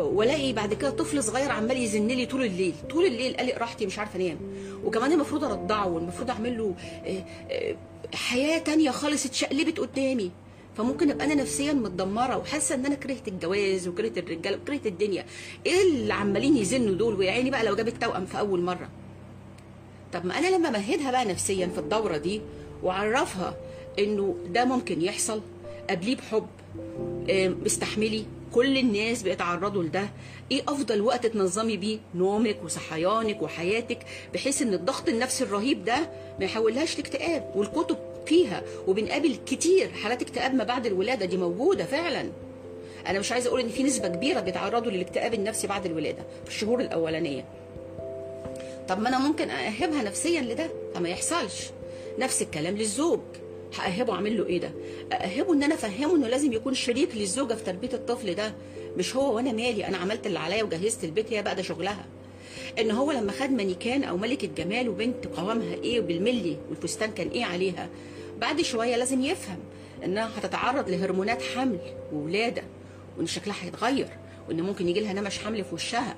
والاقي 0.04 0.54
بعد 0.54 0.74
كده 0.74 0.90
طفل 0.90 1.24
صغير 1.24 1.52
عمال 1.52 1.78
يزن 1.78 2.08
لي 2.08 2.26
طول 2.26 2.46
الليل. 2.46 2.74
طول 2.90 3.06
الليل 3.06 3.38
قلق 3.38 3.58
راحتي 3.58 3.86
مش 3.86 4.00
عارفة 4.00 4.20
انام. 4.20 4.38
وكمان 4.84 5.12
المفروض 5.12 5.44
أرضعه 5.44 5.88
والمفروض 5.88 6.30
أعمل 6.30 6.58
له 6.58 6.76
آه، 7.06 7.26
آه، 7.52 7.76
حياة 8.16 8.60
تانية 8.60 8.92
خالص 8.92 9.26
اتشقلبت 9.26 9.80
قدامي. 9.80 10.32
فممكن 10.78 11.12
أبقى 11.12 11.26
أنا 11.26 11.36
نفسيا 11.36 11.74
متدمرة 11.74 12.38
وحاسة 12.38 12.76
إن 12.76 12.86
أنا 12.86 12.96
كرهت 12.96 13.28
الجواز 13.28 13.88
وكرهت 13.88 14.18
الرجالة 14.18 14.58
وكرهت 14.58 14.88
الدنيا. 14.88 15.26
إيه 15.66 15.82
اللي 15.82 16.14
عمالين 16.14 16.58
يزنوا 16.58 16.96
دول؟ 16.96 17.16
ويا 17.16 17.32
عيني 17.32 17.50
بقى 17.50 17.64
لو 17.66 17.76
جابت 17.76 18.02
توأم 18.04 18.26
في 18.26 18.40
أول 18.40 18.62
مرة. 18.62 18.90
طب 20.14 20.26
ما 20.26 20.38
أنا 20.38 20.48
لما 20.56 20.70
مهدها 20.70 21.12
بقى 21.12 21.26
نفسيا 21.26 21.68
في 21.68 21.80
الدورة 21.80 22.18
دي 22.18 22.42
وعرفها 22.84 23.56
إنه 24.00 24.36
ده 24.50 24.66
ممكن 24.66 25.02
يحصل 25.02 25.42
قبليه 25.90 26.16
بحب 26.16 26.48
استحملي 27.66 28.26
كل 28.54 28.78
الناس 28.78 29.24
بيتعرضوا 29.24 29.84
لده. 29.84 30.10
إيه 30.52 30.62
افضل 30.68 31.02
وقت 31.02 31.26
تنظمي 31.26 31.78
بيه؟ 31.78 32.00
نومك 32.16 32.58
وصحيانك 32.64 33.42
وحياتك 33.42 34.00
بحيث 34.34 34.62
ان 34.62 34.74
الضغط 34.74 35.10
النفسي 35.10 35.44
الرهيب 35.44 35.86
ده 35.86 36.10
ما 36.40 36.46
يحولهاش 36.46 36.98
لاكتئاب. 36.98 37.52
والكتب 37.56 37.98
فيها 38.26 38.64
وبنقابل 38.88 39.36
كتير 39.46 39.92
حالات 39.92 40.22
اكتئاب 40.22 40.56
ما 40.56 40.64
بعد 40.64 40.86
الولادة. 40.86 41.26
دي 41.26 41.38
موجودة 41.38 41.86
فعلا. 41.86 42.30
أنا 43.08 43.20
مش 43.20 43.32
عايزة 43.32 43.48
أقول 43.48 43.60
إن 43.60 43.70
في 43.70 43.84
نسبة 43.84 44.08
كبيرة 44.08 44.40
بيتعرضوا 44.40 44.92
للاكتئاب 44.92 45.34
النفسي 45.34 45.68
بعد 45.68 45.86
الولادة 45.86 46.24
في 46.46 46.50
الشهور 46.50 46.80
الأولانية. 46.80 47.46
طب 48.88 49.00
ما 49.00 49.10
أنا 49.10 49.20
ممكن 49.20 49.50
أهبها 49.50 50.04
نفسيا 50.04 50.42
لده. 50.42 50.70
فما 50.96 51.10
يحصلش. 51.10 51.70
نفس 52.20 52.42
الكلام 52.42 52.78
للزوج. 52.78 53.20
هأهبه 53.76 54.14
أعمل 54.14 54.38
له 54.38 54.46
إيه 54.46 54.60
ده؟ 54.60 54.72
أأهبه 55.14 55.54
إن 55.54 55.64
أنا 55.64 55.76
أفهمه 55.76 56.16
إنه 56.16 56.28
لازم 56.28 56.54
يكون 56.54 56.74
شريك 56.74 57.16
للزوجة 57.16 57.54
في 57.54 57.64
تربية 57.64 57.94
الطفل 57.94 58.36
ده. 58.36 58.54
مش 58.98 59.16
هو 59.16 59.36
وأنا 59.36 59.52
مالي 59.52 59.88
أنا 59.88 59.98
عملت 59.98 60.28
اللي 60.28 60.40
عليا 60.40 60.64
وجهزت 60.64 61.04
البيت 61.04 61.34
هي 61.34 61.44
بقى 61.44 61.56
ده 61.56 61.62
شغلها. 61.62 62.06
إن 62.80 62.92
هو 62.92 63.12
لما 63.12 63.32
خد 63.32 63.52
مانيكان 63.52 64.04
أو 64.04 64.18
ملكه 64.18 64.48
جمال 64.58 64.90
وبنت 64.90 65.28
قوامها 65.28 65.74
إيه 65.74 66.00
بالملي 66.02 66.58
والفستان 66.70 67.12
كان 67.12 67.28
إيه 67.28 67.46
عليها 67.46 67.90
بعد 68.40 68.62
شوية 68.62 68.96
لازم 68.96 69.22
يفهم 69.22 69.60
إنها 70.06 70.32
هتتعرض 70.38 70.90
لهرمونات 70.90 71.42
حمل 71.42 71.80
وولادة 72.14 72.64
وإن 73.18 73.28
شكلها 73.28 73.56
هيتغير 73.62 74.08
وإن 74.50 74.62
ممكن 74.62 74.88
يجي 74.90 75.00
لها 75.00 75.14
نمش 75.14 75.40
حمل 75.40 75.64
في 75.64 75.76
وشها 75.76 76.16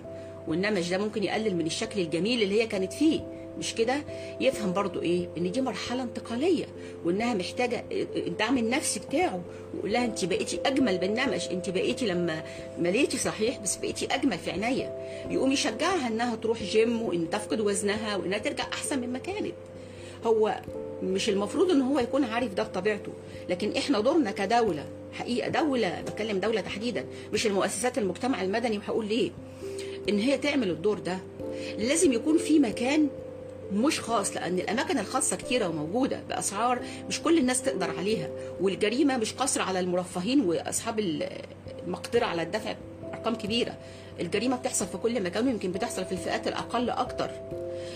والنمش 0.47 0.89
ده 0.89 0.97
ممكن 0.97 1.23
يقلل 1.23 1.55
من 1.55 1.65
الشكل 1.65 1.99
الجميل 1.99 2.41
اللي 2.43 2.61
هي 2.61 2.67
كانت 2.67 2.93
فيه. 2.93 3.38
مش 3.59 3.75
كده؟ 3.75 4.03
يفهم 4.41 4.73
برضو 4.73 5.01
إيه؟ 5.01 5.29
إن 5.37 5.51
دي 5.51 5.61
مرحلة 5.61 6.03
انتقالية 6.03 6.65
وإنها 7.05 7.33
محتاجة 7.33 7.85
الدعم 8.15 8.57
النفسي 8.57 8.99
بتاعه. 8.99 9.41
ويقول 9.73 9.93
لها 9.93 10.05
أنت 10.05 10.25
بقيتي 10.25 10.59
أجمل 10.65 10.97
بالنمش 10.97 11.47
أنت 11.47 11.69
بقيتي 11.69 12.07
لما 12.07 12.43
مليتي 12.79 13.17
صحيح 13.17 13.59
بس 13.59 13.75
بقيتي 13.75 14.05
أجمل 14.05 14.37
في 14.37 14.51
عينيا. 14.51 14.97
يقوم 15.29 15.51
يشجعها 15.51 16.07
إنها 16.07 16.35
تروح 16.35 16.63
جيم 16.63 17.01
وإن 17.01 17.29
تفقد 17.29 17.59
وزنها 17.61 18.15
وإنها 18.15 18.37
ترجع 18.37 18.63
أحسن 18.73 18.99
مما 18.99 19.19
كانت. 19.19 19.53
هو 20.25 20.59
مش 21.03 21.29
المفروض 21.29 21.71
إن 21.71 21.81
هو 21.81 21.99
يكون 21.99 22.23
عارف 22.23 22.53
ده 22.53 22.63
بطبيعته 22.63 23.11
لكن 23.49 23.71
إحنا 23.77 23.99
دورنا 23.99 24.31
كدولة 24.31 24.85
حقيقة 25.13 25.49
دولة 25.49 26.01
بتكلم 26.01 26.39
دولة 26.39 26.61
تحديدا 26.61 27.05
مش 27.33 27.47
المؤسسات 27.47 27.97
المجتمع 27.97 28.41
المدني. 28.41 28.77
وهقول 28.77 29.05
ليه؟ 29.07 29.31
إن 30.09 30.19
هي 30.19 30.37
تعمل 30.37 30.69
الدور 30.69 30.99
ده. 30.99 31.19
لازم 31.77 32.13
يكون 32.13 32.37
في 32.37 32.59
مكان 32.59 33.07
مش 33.73 33.99
خاص 33.99 34.33
لأن 34.35 34.59
الأماكن 34.59 34.99
الخاصة 34.99 35.35
كتيرة 35.35 35.67
وموجودة 35.67 36.19
بأسعار 36.29 36.79
مش 37.07 37.21
كل 37.21 37.37
الناس 37.37 37.61
تقدر 37.61 37.89
عليها. 37.97 38.29
والجريمة 38.61 39.17
مش 39.17 39.33
قصر 39.33 39.61
على 39.61 39.79
المرفهين 39.79 40.41
وأصحاب 40.41 40.99
المقدرة 41.87 42.25
على 42.25 42.41
الدفع 42.41 42.75
أرقام 43.13 43.35
كبيرة. 43.35 43.77
الجريمة 44.19 44.55
بتحصل 44.55 44.87
في 44.87 44.97
كل 44.97 45.23
مكان 45.23 45.47
ويمكن 45.47 45.71
بتحصل 45.71 46.05
في 46.05 46.11
الفئات 46.11 46.47
الأقل 46.47 46.89
أكتر. 46.89 47.29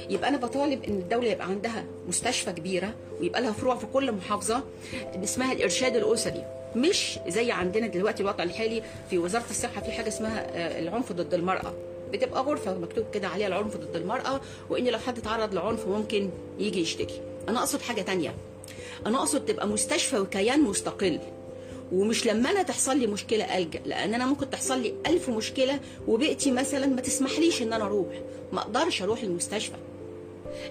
يبقى 0.10 0.30
أنا 0.30 0.38
بطالب 0.38 0.84
إن 0.84 0.94
الدولة 0.98 1.28
يبقى 1.28 1.48
عندها 1.48 1.84
مستشفى 2.08 2.52
كبيرة 2.52 2.94
ويبقى 3.20 3.42
لها 3.42 3.52
فروع 3.52 3.76
في 3.76 3.86
كل 3.86 4.12
محافظة 4.12 4.64
اسمها 5.24 5.54
الإرشاد 5.54 5.96
الأسري. 5.96 6.46
مش 6.76 7.20
زي 7.28 7.52
عندنا 7.52 7.88
دلوقتي 7.88 8.24
الوضع 8.24 8.44
الحالي 8.44 8.84
في 9.10 9.18
وزارة 9.18 9.44
الصحة 9.50 9.82
في 9.82 9.92
حاجة 9.92 10.08
اسمها 10.08 10.46
العنف 10.80 11.12
ضد 11.12 11.34
المرأة. 11.34 11.74
بتبقى 12.14 12.42
غرفة 12.42 12.78
مكتوب 12.78 13.06
كده 13.14 13.28
عليها 13.28 13.48
العنف 13.48 13.78
ضد 13.78 13.96
المرأة 13.96 14.42
وإن 14.70 14.88
لو 14.88 15.00
حد 15.00 15.22
تعرض 15.22 15.54
لعنف 15.54 15.88
ممكن 15.88 16.30
يجي 16.60 16.82
يشتكي. 16.82 17.22
أنا 17.50 17.60
أقصد 17.60 17.82
حاجة 17.82 18.02
تانية. 18.02 18.36
أنا 19.06 19.18
أقصد 19.18 19.46
تبقى 19.46 19.68
مستشفى 19.68 20.20
وكيان 20.20 20.62
مستقل. 20.62 21.20
ومش 21.92 22.26
لما 22.28 22.52
أنا 22.52 22.64
تحصل 22.64 22.98
لي 22.98 23.08
مشكلة 23.08 23.58
ألجأ 23.58 23.80
لأن 23.86 24.14
أنا 24.14 24.26
ممكن 24.26 24.50
تحصل 24.50 24.82
لي 24.82 24.94
ألف 25.08 25.30
مشكلة 25.30 25.80
وبيئتي 26.08 26.52
مثلا 26.52 26.88
ما 26.88 27.02
تسمحليش 27.02 27.62
إن 27.62 27.74
أنا 27.74 27.86
أروح. 27.86 28.22
ما 28.54 28.60
أقدرش 28.62 29.02
أروح 29.02 29.22
المستشفى. 29.24 29.76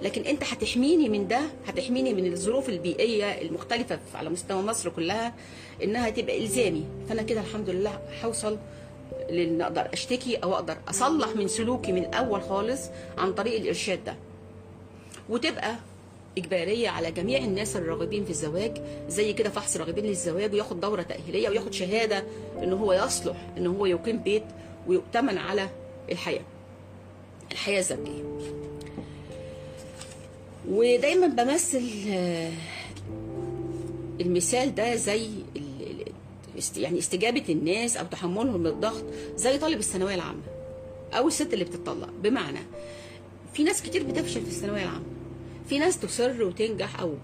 لكن 0.02 0.22
أنت 0.22 0.44
هتحميني 0.44 1.08
من 1.08 1.28
ده 1.28 1.40
هتحميني 1.66 2.14
من 2.14 2.32
الظروف 2.32 2.68
البيئية 2.68 3.24
المختلفة 3.42 3.98
على 4.14 4.30
مستوى 4.30 4.62
مصر 4.62 4.90
كلها 4.90 5.34
إنها 5.82 6.10
تبقى 6.10 6.38
إلزامي. 6.42 6.84
فأنا 7.08 7.22
كده 7.22 7.40
الحمد 7.40 7.70
لله 7.70 8.00
هوصل 8.24 8.58
لأن 9.32 9.62
أقدر 9.62 9.88
أشتكي 9.92 10.36
أو 10.36 10.54
أقدر 10.54 10.76
أصلح 10.88 11.28
من 11.36 11.48
سلوكي 11.48 11.92
من 11.92 12.04
الأول 12.04 12.42
خالص 12.42 12.80
عن 13.18 13.32
طريق 13.32 13.60
الإرشاد 13.60 14.04
ده. 14.04 14.16
وتبقى 15.28 15.76
إجبارية 16.38 16.88
على 16.88 17.10
جميع 17.10 17.38
الناس 17.38 17.76
الراغبين 17.76 18.24
في 18.24 18.30
الزواج 18.30 18.72
زي 19.08 19.32
كده 19.32 19.50
فحص 19.50 19.76
راغبين 19.76 20.04
للزواج 20.04 20.52
وياخد 20.52 20.80
دورة 20.80 21.02
تأهيلية 21.02 21.48
وياخد 21.48 21.72
شهادة 21.72 22.24
إن 22.62 22.72
هو 22.72 22.92
يصلح 22.92 23.36
إن 23.58 23.66
هو 23.66 23.86
يقيم 23.86 24.18
بيت 24.18 24.42
ويؤتمن 24.86 25.38
على 25.38 25.68
الحياة 26.12 26.40
الحياة 27.52 27.78
الزوجية. 27.78 28.22
ودايما 30.68 31.26
بمثل 31.26 31.82
المثال 34.20 34.74
ده 34.74 34.94
زي 34.94 35.28
يعني 36.76 36.98
استجابة 36.98 37.44
الناس 37.48 37.96
أو 37.96 38.06
تحملهم 38.06 38.66
للضغط 38.66 39.04
زي 39.36 39.58
طالب 39.58 39.78
الثانوية 39.78 40.14
العامة 40.14 40.42
أو 41.12 41.28
الست 41.28 41.52
اللي 41.54 41.64
بتطلق 41.64 42.08
بمعنى 42.22 42.58
في 43.54 43.62
ناس 43.64 43.82
كتير 43.82 44.02
بتفشل 44.02 44.40
في 44.40 44.48
الثانوية 44.48 44.82
العامة. 44.82 45.04
في 45.68 45.78
ناس 45.78 45.98
تصر 46.00 46.44
وتنجح 46.44 47.00
أو 47.00 47.14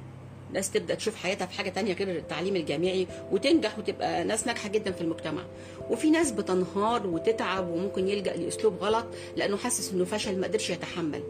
ناس 0.53 0.71
تبدأ 0.71 0.95
تشوف 0.95 1.17
حياتها 1.17 1.47
في 1.47 1.53
حاجة 1.59 1.71
تانية 1.71 1.93
غير 1.93 2.11
التعليم 2.11 2.57
الجامعي 2.57 3.07
وتنجح 3.33 3.79
وتبقى 3.79 4.25
ناس 4.25 4.47
ناجحة 4.47 4.69
جدا 4.69 4.91
في 4.93 5.01
المجتمع. 5.01 5.43
وفي 5.91 6.11
ناس 6.11 6.31
بتنهار 6.31 7.07
وتتعب 7.07 7.69
وممكن 7.69 8.09
يلجأ 8.09 8.37
لأسلوب 8.37 8.75
غلط 8.81 9.07
لأنه 9.37 9.57
حاسس 9.57 9.93
إنه 9.93 10.05
فشل 10.05 10.41
ما 10.41 10.47
قدرش 10.47 10.71
يتحمل. 10.71 11.23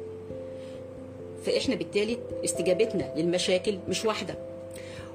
فإحنا 1.47 1.75
بالتالي 1.75 2.19
استجابتنا 2.45 3.13
للمشاكل 3.17 3.79
مش 3.89 4.05
واحدة. 4.05 4.39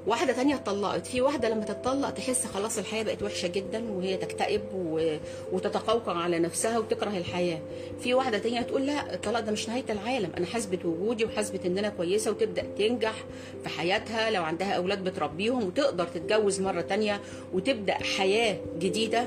واحدة 0.06 0.32
تانية 0.32 0.54
اتطلقت. 0.54 1.06
في 1.06 1.20
واحدة 1.20 1.48
لما 1.48 1.64
تتطلق 1.64 2.10
تحس 2.10 2.46
خلاص 2.46 2.78
الحياة 2.78 3.02
بقت 3.02 3.22
وحشة 3.22 3.48
جدا 3.48 3.90
وهي 3.92 4.16
تكتئب 4.16 4.60
و... 4.74 5.16
وتتقوقع 5.52 6.12
على 6.16 6.38
نفسها 6.38 6.78
وتكره 6.78 7.16
الحياة. 7.16 7.58
في 8.00 8.14
واحدة 8.14 8.38
تانية 8.38 8.60
تقول 8.62 8.86
لا 8.86 9.14
الطلاق 9.14 9.40
ده 9.40 9.52
مش 9.52 9.68
نهاية 9.68 9.84
العالم. 9.90 10.30
أنا 10.38 10.46
حاسبة 10.46 10.78
وجودي 10.84 11.24
وحاسبة 11.24 11.60
إن 11.66 11.78
أنا 11.78 11.88
كويسة 11.88 12.30
وتبدأ 12.30 12.64
تنجح 12.78 13.24
في 13.62 13.68
حياتها. 13.68 14.30
لو 14.30 14.42
عندها 14.42 14.72
أولاد 14.72 15.04
بتربيهم 15.04 15.64
وتقدر 15.64 16.06
تتجوز 16.06 16.60
مرة 16.60 16.80
تانية 16.80 17.20
وتبدأ 17.52 17.94
حياة 17.94 18.56
جديدة 18.78 19.26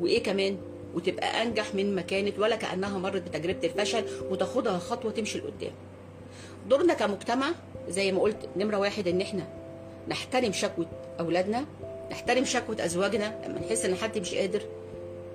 وإيه 0.00 0.22
كمان؟ 0.22 0.56
وتبقى 0.94 1.42
أنجح 1.42 1.74
من 1.74 1.94
ما 1.94 2.02
كانت 2.02 2.38
ولا 2.38 2.56
كأنها 2.56 2.98
مرت 2.98 3.22
بتجربة 3.22 3.58
الفشل 3.68 4.04
وتاخدها 4.30 4.78
خطوة 4.78 5.10
تمشي 5.12 5.38
لقدام. 5.38 5.72
دورنا 6.68 6.94
كمجتمع 6.94 7.46
زي 7.88 8.12
ما 8.12 8.20
قلت 8.20 8.36
نمرة 8.56 8.76
واحد 8.76 9.08
إن 9.08 9.20
إحنا 9.20 9.44
نحترم 10.08 10.52
شكوى 10.52 10.86
أولادنا 11.20 11.64
نحترم 12.10 12.44
شكوى 12.44 12.84
أزواجنا 12.84 13.34
لما 13.46 13.58
نحس 13.60 13.84
إن 13.84 13.94
حد 13.94 14.18
مش 14.18 14.34
قادر 14.34 14.62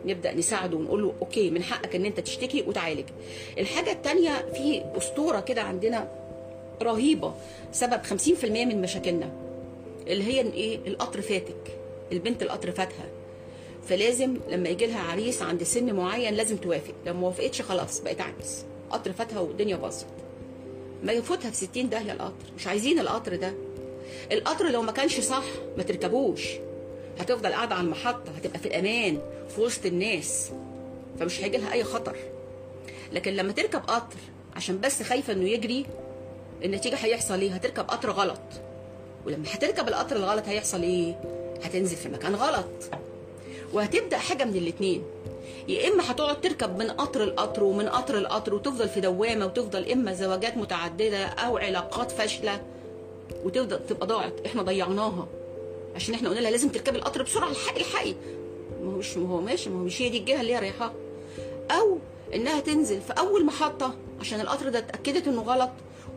نبدأ 0.05 0.33
نساعده 0.33 0.77
ونقول 0.77 1.03
له 1.03 1.13
أوكي 1.21 1.49
من 1.49 1.63
حقك 1.63 1.95
إن 1.95 2.05
أنت 2.05 2.19
تشتكي 2.19 2.61
وتعالج. 2.61 3.05
الحاجة 3.57 3.91
الثانية 3.91 4.29
في 4.53 4.83
أسطورة 4.97 5.39
كده 5.39 5.61
عندنا 5.61 6.07
رهيبة 6.81 7.33
سبب 7.71 8.01
50% 8.03 8.45
من 8.45 8.81
مشاكلنا 8.81 9.29
اللي 10.07 10.23
هي 10.23 10.41
إيه؟ 10.41 10.79
القطر 10.87 11.21
فاتك 11.21 11.77
البنت 12.11 12.41
القطر 12.43 12.71
فاتها. 12.71 13.05
فلازم 13.87 14.37
لما 14.49 14.69
يجي 14.69 14.85
لها 14.85 14.99
عريس 15.11 15.41
عند 15.41 15.63
سن 15.63 15.93
معين 15.95 16.33
لازم 16.33 16.57
توافق 16.57 16.93
لو 17.05 17.13
ما 17.13 17.27
وافقتش 17.27 17.61
خلاص 17.61 17.99
بقت 17.99 18.21
عريس 18.21 18.65
قطر 18.91 19.13
فاتها 19.13 19.39
والدنيا 19.39 19.75
باظت. 19.75 20.05
ما 21.03 21.11
يفوتها 21.11 21.51
في 21.51 21.57
60 21.57 21.89
داهية 21.89 22.11
القطر. 22.11 22.45
مش 22.57 22.67
عايزين 22.67 22.99
القطر 22.99 23.35
ده. 23.35 23.53
القطر 24.31 24.69
لو 24.69 24.81
ما 24.81 24.91
كانش 24.91 25.19
صح 25.19 25.43
ما 25.77 25.83
تركبوش. 25.83 26.43
هتفضل 27.19 27.53
قاعدة 27.53 27.75
على 27.75 27.83
المحطة 27.85 28.31
هتبقى 28.37 28.59
في 28.59 28.65
الأمان 28.65 29.19
في 29.55 29.61
وسط 29.61 29.85
الناس. 29.85 30.51
فمش 31.19 31.43
هيجي 31.43 31.57
لها 31.57 31.73
أي 31.73 31.83
خطر. 31.83 32.15
لكن 33.13 33.33
لما 33.33 33.51
تركب 33.51 33.79
قطر 33.79 34.17
عشان 34.55 34.79
بس 34.79 35.03
خايفة 35.03 35.33
إنه 35.33 35.49
يجري 35.49 35.85
النتيجة 36.63 36.95
هيحصل 36.95 37.39
إيه؟ 37.41 37.51
هتركب 37.53 37.83
قطر 37.83 38.11
غلط. 38.11 38.39
ولما 39.25 39.45
هتركب 39.53 39.87
القطر 39.87 40.15
الغلط 40.15 40.47
هيحصل 40.47 40.81
إيه؟ 40.81 41.19
هتنزل 41.63 41.95
في 41.95 42.09
مكان 42.09 42.35
غلط. 42.35 42.67
وهتبدأ 43.73 44.17
حاجة 44.17 44.43
من 44.43 44.55
الاثنين 44.55 45.03
يا 45.67 45.87
إما 45.87 46.11
هتقعد 46.11 46.41
تركب 46.41 46.77
من 46.79 46.91
قطر 46.91 47.25
لقطر 47.25 47.63
ومن 47.63 47.89
قطر 47.89 48.19
لقطر 48.19 48.53
وتفضل 48.55 48.89
في 48.89 49.01
دوامة 49.01 49.45
وتفضل 49.45 49.91
إما 49.91 50.13
زواجات 50.13 50.57
متعددة 50.57 51.25
أو 51.25 51.57
علاقات 51.57 52.11
فاشلة 52.11 52.61
وتفضل 53.43 53.79
تبقى 53.87 54.07
ضاعت. 54.07 54.33
إحنا 54.45 54.61
ضيعناها. 54.61 55.27
عشان 55.95 56.13
إحنا 56.13 56.29
قلنا 56.29 56.39
لها 56.39 56.51
لازم 56.51 56.69
تركبي 56.69 56.97
القطر 56.97 57.23
بسرعة 57.23 57.49
الحقي 57.49 57.79
الحقي. 57.81 58.13
ما 58.83 58.91
هو 58.93 58.97
مش 58.97 59.17
ما 59.17 59.29
هو 59.29 59.41
ماشي. 59.41 59.69
ما 59.69 59.79
هو 59.79 59.83
مش 59.83 60.01
هي 60.01 60.09
دي 60.09 60.17
الجهة 60.17 60.41
اللي 60.41 60.53
هي 60.55 60.59
رايحاها. 60.59 60.93
أو 61.71 61.97
إنها 62.33 62.59
تنزل 62.59 63.01
في 63.01 63.13
أول 63.13 63.45
محطة 63.45 63.95
عشان 64.19 64.39
القطر 64.41 64.69
ده 64.69 64.79
اتأكدت 64.79 65.27
إنه 65.27 65.41
غلط 65.41 65.69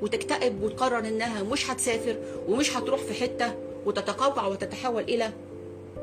وتكتئب 0.02 0.62
وتقرر 0.62 0.98
إنها 0.98 1.42
مش 1.42 1.70
هتسافر 1.70 2.16
ومش 2.48 2.76
هتروح 2.76 3.00
في 3.00 3.14
حتة 3.14 3.54
وتتقوقع 3.86 4.46
وتتحول 4.46 5.02
إلى 5.02 5.30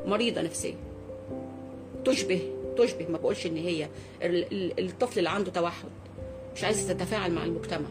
مريضة 0.06 0.40
نفسية. 0.40 0.74
تشبه 2.04 2.40
تشبه 2.78 3.06
ما 3.08 3.18
بقولش 3.18 3.46
إن 3.46 3.56
هي 3.56 3.88
ال- 4.22 4.52
ال- 4.52 4.84
الطفل 4.90 5.18
اللي 5.18 5.30
عنده 5.30 5.50
توحد. 5.50 5.88
مش 6.56 6.64
عايزة 6.64 6.92
تتفاعل 6.92 7.32
مع 7.32 7.44
المجتمع. 7.44 7.88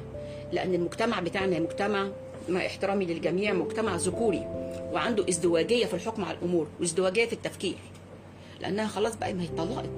لأن 0.51 0.73
المجتمع 0.75 1.19
بتاعنا 1.19 1.59
مجتمع 1.59 2.09
مع 2.49 2.65
احترامي 2.65 3.05
للجميع 3.05 3.53
مجتمع 3.53 3.95
ذكوري 3.95 4.45
وعنده 4.93 5.29
ازدواجية 5.29 5.85
في 5.85 5.93
الحكم 5.93 6.25
على 6.25 6.37
الأمور 6.37 6.67
وازدواجية 6.79 7.25
في 7.25 7.33
التفكير. 7.33 7.75
لأنها 8.61 8.87
خلاص 8.87 9.15
بقى 9.15 9.33
ما 9.33 9.41
هي 9.43 9.45
اتطلقت. 9.47 9.89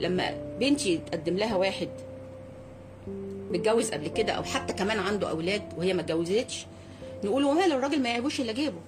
لما 0.00 0.56
بنتي 0.60 0.98
تقدم 0.98 1.36
لها 1.36 1.56
واحد 1.56 1.88
متجوز 3.50 3.90
قبل 3.90 4.08
كده 4.08 4.32
أو 4.32 4.42
حتى 4.42 4.72
كمان 4.72 4.98
عنده 4.98 5.30
أولاد 5.30 5.62
وهي 5.78 5.94
ما 5.94 6.00
اتجوزتش 6.00 6.66
نقول 7.24 7.44
وماله؟ 7.44 7.74
الراجل 7.76 8.02
ما 8.02 8.08
يعيبوش 8.08 8.40
الا 8.40 8.52
جيبه 8.52 8.78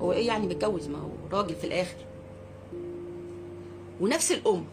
هو 0.00 0.12
إيه 0.12 0.26
يعني 0.26 0.46
متجوز؟ 0.46 0.88
ما 0.88 0.98
هو 0.98 1.38
راجل 1.38 1.54
في 1.54 1.66
الآخر. 1.66 1.96
ونفس 4.00 4.32
الأم 4.32 4.64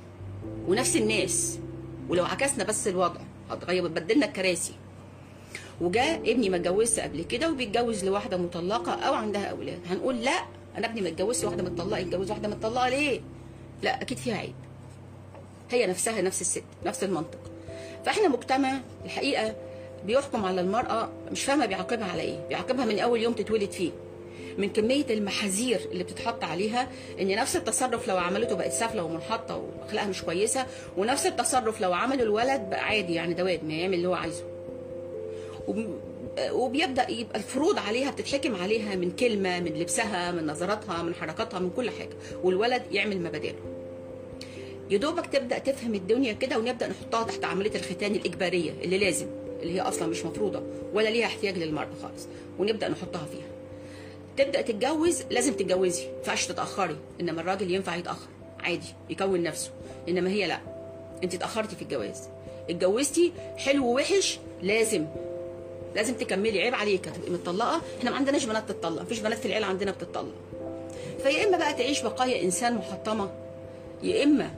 ونفس 0.68 0.96
الناس. 0.96 1.60
ولو 2.10 2.26
عكسنا 2.26 2.64
بس 2.64 2.88
الوضع 2.88 3.22
هتغير 3.50 3.88
بدلنا 3.88 4.26
الكراسي. 4.26 4.74
وجاء 5.82 6.32
ابني 6.32 6.50
ما 6.50 6.58
اتجوزش 6.58 7.00
قبل 7.00 7.22
كده 7.24 7.52
وبيتجوز 7.52 8.06
لواحدة 8.06 8.38
مطلقة 8.38 8.92
أو 8.92 9.14
عندها 9.14 9.46
أولاد. 9.46 9.80
هنقول 9.90 10.22
لا 10.22 10.46
أنا 10.78 10.88
ابني 10.88 11.02
ما 11.02 11.08
اتجوزش 11.10 11.44
واحدة 11.44 11.64
مطلقة 11.64 11.98
يتجوز 12.00 12.30
واحدة 12.30 12.48
مطلقة 12.50 12.90
ليه؟ 12.90 13.22
لا 13.84 14.02
أكيد 14.02 14.18
فيها 14.18 14.38
عيب. 14.38 14.56
هي 15.72 15.88
نفسها 15.88 16.22
نفس 16.22 16.42
الست 16.42 16.64
نفس 16.86 17.04
المنطق. 17.04 17.40
فإحنا 18.06 18.28
مجتمع 18.28 18.80
الحقيقة 19.06 19.56
بيحكم 20.06 20.46
على 20.46 20.62
المرأة 20.62 21.10
مش 21.32 21.44
فاهمة 21.44 21.66
بيعاقبها 21.66 22.12
على 22.12 22.22
إيه. 22.22 22.48
بيعاقبها 22.48 22.86
من 22.86 23.00
أول 23.00 23.22
يوم 23.22 23.34
تتولد 23.34 23.72
فيه. 23.72 23.92
من 24.58 24.70
كمية 24.70 25.06
المحاذير 25.10 25.80
اللي 25.92 26.04
بتتحط 26.04 26.44
عليها 26.44 26.88
إن 27.22 27.36
نفس 27.36 27.56
التصرف 27.56 28.08
لو 28.08 28.18
عملته 28.18 28.56
بقت 28.56 28.72
سافله 28.72 29.04
ومنحطة 29.04 29.58
وأخلاقها 29.82 30.08
مش 30.10 30.22
كويسة 30.22 30.66
ونفس 30.98 31.26
التصرف 31.26 31.82
لو 31.82 31.94
عمله 31.94 32.24
الولد 32.24 32.62
بقى 32.70 32.84
عادي 32.86 33.14
يعني 33.14 33.34
دواد 33.34 33.64
ما 33.64 33.74
يعمل 33.74 33.94
اللي 33.94 34.08
هو 34.08 34.14
عايزه. 34.14 34.44
وب- 35.68 36.00
وبيبدأ 36.52 37.10
يبقى 37.12 37.38
الفروض 37.38 37.80
عليها 37.80 38.12
بتتحكم 38.12 38.56
عليها 38.56 38.96
من 38.96 39.12
كلمة 39.12 39.60
من 39.60 39.72
لبسها 39.74 40.32
من 40.32 40.46
نظراتها 40.48 41.04
من 41.04 41.16
حركاتها 41.16 41.60
من 41.60 41.70
كل 41.76 41.90
حاجة. 41.90 42.10
والولد 42.44 42.84
يعمل 42.92 43.20
ما 43.22 43.30
بداله 43.30 43.60
يا 44.90 44.98
دوبك 44.98 45.26
تبدأ 45.26 45.58
تفهم 45.58 45.94
الدنيا 45.96 46.34
كده 46.34 46.58
ونبدأ 46.58 46.88
نحطها 46.88 47.24
تحت 47.24 47.46
عملية 47.46 47.76
الختان 47.76 48.16
الإجبارية 48.16 48.72
اللي 48.84 48.98
لازم 48.98 49.26
اللي 49.62 49.74
هي 49.76 49.82
أصلا 49.82 50.08
مش 50.08 50.26
مفروضة 50.26 50.64
ولا 50.94 51.10
ليها 51.10 51.26
احتياج 51.26 51.58
للمرأة 51.58 51.90
خالص 52.02 52.28
ونبدأ 52.60 52.90
نحطها 52.90 53.26
فيها. 53.26 53.53
تبدأ 54.38 54.62
تتجوز 54.62 55.24
لازم 55.30 55.54
تتجوزي 55.54 56.06
ما 56.06 56.18
ينفعش 56.18 56.46
تتأخري. 56.46 56.96
إنما 57.22 57.42
الراجل 57.42 57.72
ينفع 57.72 57.96
يتأخر 57.96 58.28
عادي 58.60 58.88
يكون 59.10 59.44
نفسه. 59.44 59.72
إنما 60.10 60.30
هي 60.30 60.48
لا 60.48 60.60
أنت 61.24 61.34
اتأخرتي 61.34 61.76
في 61.76 61.82
الجواز. 61.82 62.22
اتجوزتي 62.70 63.32
حلو 63.58 63.86
ووحش 63.86 64.40
لازم 64.62 65.06
لازم 65.96 66.14
تكملي. 66.14 66.62
عيب 66.62 66.76
عليك 66.76 67.08
هتبقي 67.08 67.30
متطلقة. 67.32 67.82
إحنا 68.00 68.10
ما 68.10 68.16
عندناش 68.16 68.46
بنات 68.46 68.70
تتطلق 68.70 69.02
مفيش 69.02 69.20
بنات 69.20 69.38
في 69.38 69.46
العيلة 69.46 69.68
عندنا 69.68 69.92
بتتطلق. 69.92 70.34
فيا 71.24 71.48
إما 71.48 71.58
بقى 71.58 71.74
تعيش 71.74 72.02
بقايا 72.02 72.44
إنسان 72.44 72.76
محطمة 72.76 73.32
يا 74.04 74.24
إما 74.24 74.52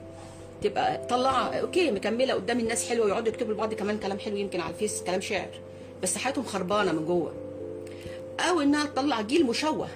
تبقى 0.62 1.06
طالعة 1.06 1.54
okay 1.54 1.90
مكملة 1.90 2.34
قدام 2.34 2.60
الناس 2.60 2.88
حلوة 2.88 3.06
ويقعدوا 3.06 3.28
يكتبوا 3.28 3.54
لبعض 3.54 3.74
كمان 3.74 3.98
كلام 3.98 4.18
حلو 4.18 4.36
يمكن 4.36 4.60
على 4.60 4.74
الفيس 4.74 5.02
كلام 5.02 5.20
شعر. 5.20 5.48
بس 6.02 6.18
حياتهم 6.18 6.44
خربانة 6.44 6.92
من 6.92 7.06
جوه. 7.06 7.34
أو 8.40 8.60
إنها 8.60 8.84
تطلع 8.86 9.20
جيل 9.20 9.46
مشوه. 9.46 9.88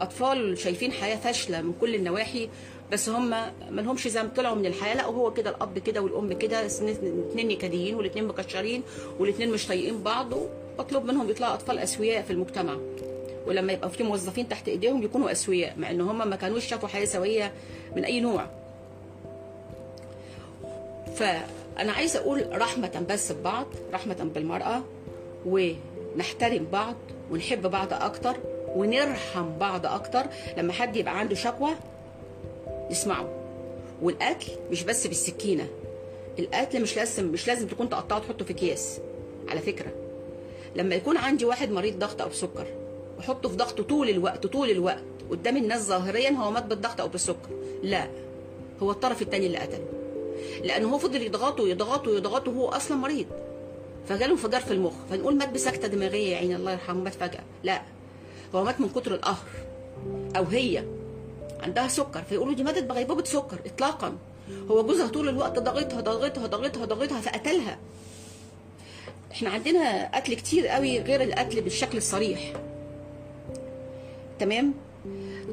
أطفال 0.00 0.58
شايفين 0.58 0.92
حياة 0.92 1.16
فاشلة 1.16 1.62
من 1.62 1.72
كل 1.80 1.94
النواحي 1.94 2.48
بس 2.92 3.08
هم 3.08 3.30
ما 3.30 3.80
لهمش 3.80 4.06
ذنب 4.06 4.30
طلعوا 4.36 4.54
من 4.54 4.66
الحياة. 4.66 4.94
لا 4.94 5.06
وهو 5.06 5.32
كده 5.32 5.50
الأب 5.50 5.78
كده 5.78 6.00
والأم 6.00 6.32
كده 6.32 6.60
الاثنين 6.60 7.48
نكديين 7.48 7.94
والاثنين 7.94 8.26
مكشرين 8.26 8.82
والاثنين 9.18 9.50
مش 9.50 9.66
طايقين 9.66 10.02
بعض 10.02 10.32
ومطلوب 10.32 11.04
منهم 11.04 11.30
يطلعوا 11.30 11.54
أطفال 11.54 11.78
أسوياء 11.78 12.22
في 12.22 12.30
المجتمع. 12.32 12.76
ولما 13.46 13.72
يبقى 13.72 13.90
في 13.90 14.02
موظفين 14.02 14.48
تحت 14.48 14.68
إيديهم 14.68 15.02
يكونوا 15.02 15.32
أسوياء 15.32 15.74
مع 15.78 15.90
إن 15.90 16.00
هم 16.00 16.28
ما 16.30 16.36
كانوش 16.36 16.64
شافوا 16.66 16.88
حياة 16.88 17.04
سوية 17.04 17.52
من 17.96 18.04
أي 18.04 18.20
نوع. 18.20 18.46
فأنا 21.16 21.92
عايزة 21.92 22.18
أقول 22.20 22.60
رحمة 22.60 23.04
بس 23.10 23.32
ببعض 23.32 23.66
رحمة 23.92 24.30
بالمرأة 24.34 24.82
ونحترم 26.14 26.66
بعض 26.72 26.96
ونحب 27.30 27.66
بعض 27.66 27.92
أكتر 27.92 28.36
ونرحم 28.74 29.58
بعض 29.58 29.86
أكتر. 29.86 30.26
لما 30.56 30.72
حد 30.72 30.96
يبقى 30.96 31.18
عنده 31.18 31.34
شكوى 31.34 31.70
نسمعه 32.90 33.28
والقتل 34.02 34.52
مش 34.70 34.82
بس 34.82 35.06
بالسكينة 35.06 35.68
القتل 36.38 36.82
مش 36.82 36.96
لازم 36.96 37.24
مش 37.26 37.48
لازم 37.48 37.66
تكون 37.66 37.88
تقطعه 37.88 38.18
تحطه 38.18 38.44
في 38.44 38.50
اكياس 38.52 38.98
على 39.48 39.60
فكرة 39.60 39.92
لما 40.76 40.94
يكون 40.94 41.16
عندي 41.16 41.44
واحد 41.44 41.70
مريض 41.70 41.98
ضغط 41.98 42.22
أو 42.22 42.30
سكر 42.32 42.66
وأحطه 43.18 43.48
في 43.48 43.56
ضغطه 43.56 43.82
طول 43.82 44.08
الوقت 44.08 44.46
طول 44.46 44.70
الوقت 44.70 45.02
قدام 45.30 45.56
الناس 45.56 45.82
ظاهريا 45.82 46.30
هو 46.30 46.50
مات 46.50 46.64
بالضغط 46.64 47.00
أو 47.00 47.08
بالسكر. 47.08 47.48
لا 47.82 48.08
هو 48.82 48.90
الطرف 48.90 49.22
الثاني 49.22 49.46
اللي 49.46 49.58
قتله. 49.58 49.84
لأنه 50.64 50.94
هو 50.94 50.98
فضل 50.98 51.22
يضغطه 51.22 51.68
يضغطه 51.68 52.16
يضغطه 52.16 52.50
وهو 52.50 52.68
أصلا 52.68 52.96
مريض. 52.96 53.26
فجاله 54.08 54.32
انفجار 54.32 54.60
في 54.60 54.70
المخ. 54.72 54.92
فنقول 55.10 55.36
مات 55.36 55.48
بسكتة 55.48 55.88
دماغية 55.88 56.32
يا 56.32 56.36
عيني 56.36 56.56
الله 56.56 56.72
يرحمه 56.72 57.02
مات 57.02 57.14
فجأة. 57.14 57.42
لا 57.64 57.82
هو 58.54 58.64
مات 58.64 58.80
من 58.80 58.88
كتر 58.88 59.14
القهر. 59.14 59.46
أو 60.36 60.44
هي 60.44 60.84
عندها 61.62 61.88
سكر 61.88 62.22
فيقولوا 62.22 62.54
دي 62.54 62.62
ماتت 62.62 62.84
بغيبوبة 62.84 63.24
سكر 63.24 63.58
اطلاقا. 63.66 64.16
هو 64.70 64.82
جوزها 64.82 65.06
طول 65.06 65.28
الوقت 65.28 65.58
ضاغطها 65.58 66.00
ضاغطها 66.00 66.46
ضاغطها 66.46 66.84
ضاغطها 66.84 67.20
فقتلها. 67.20 67.78
إحنا 69.32 69.50
عندنا 69.50 70.16
قتل 70.16 70.34
كتير 70.34 70.66
قوي 70.66 70.98
غير 70.98 71.22
القتل 71.22 71.60
بالشكل 71.60 71.98
الصريح. 71.98 72.52
تمام؟ 74.38 74.74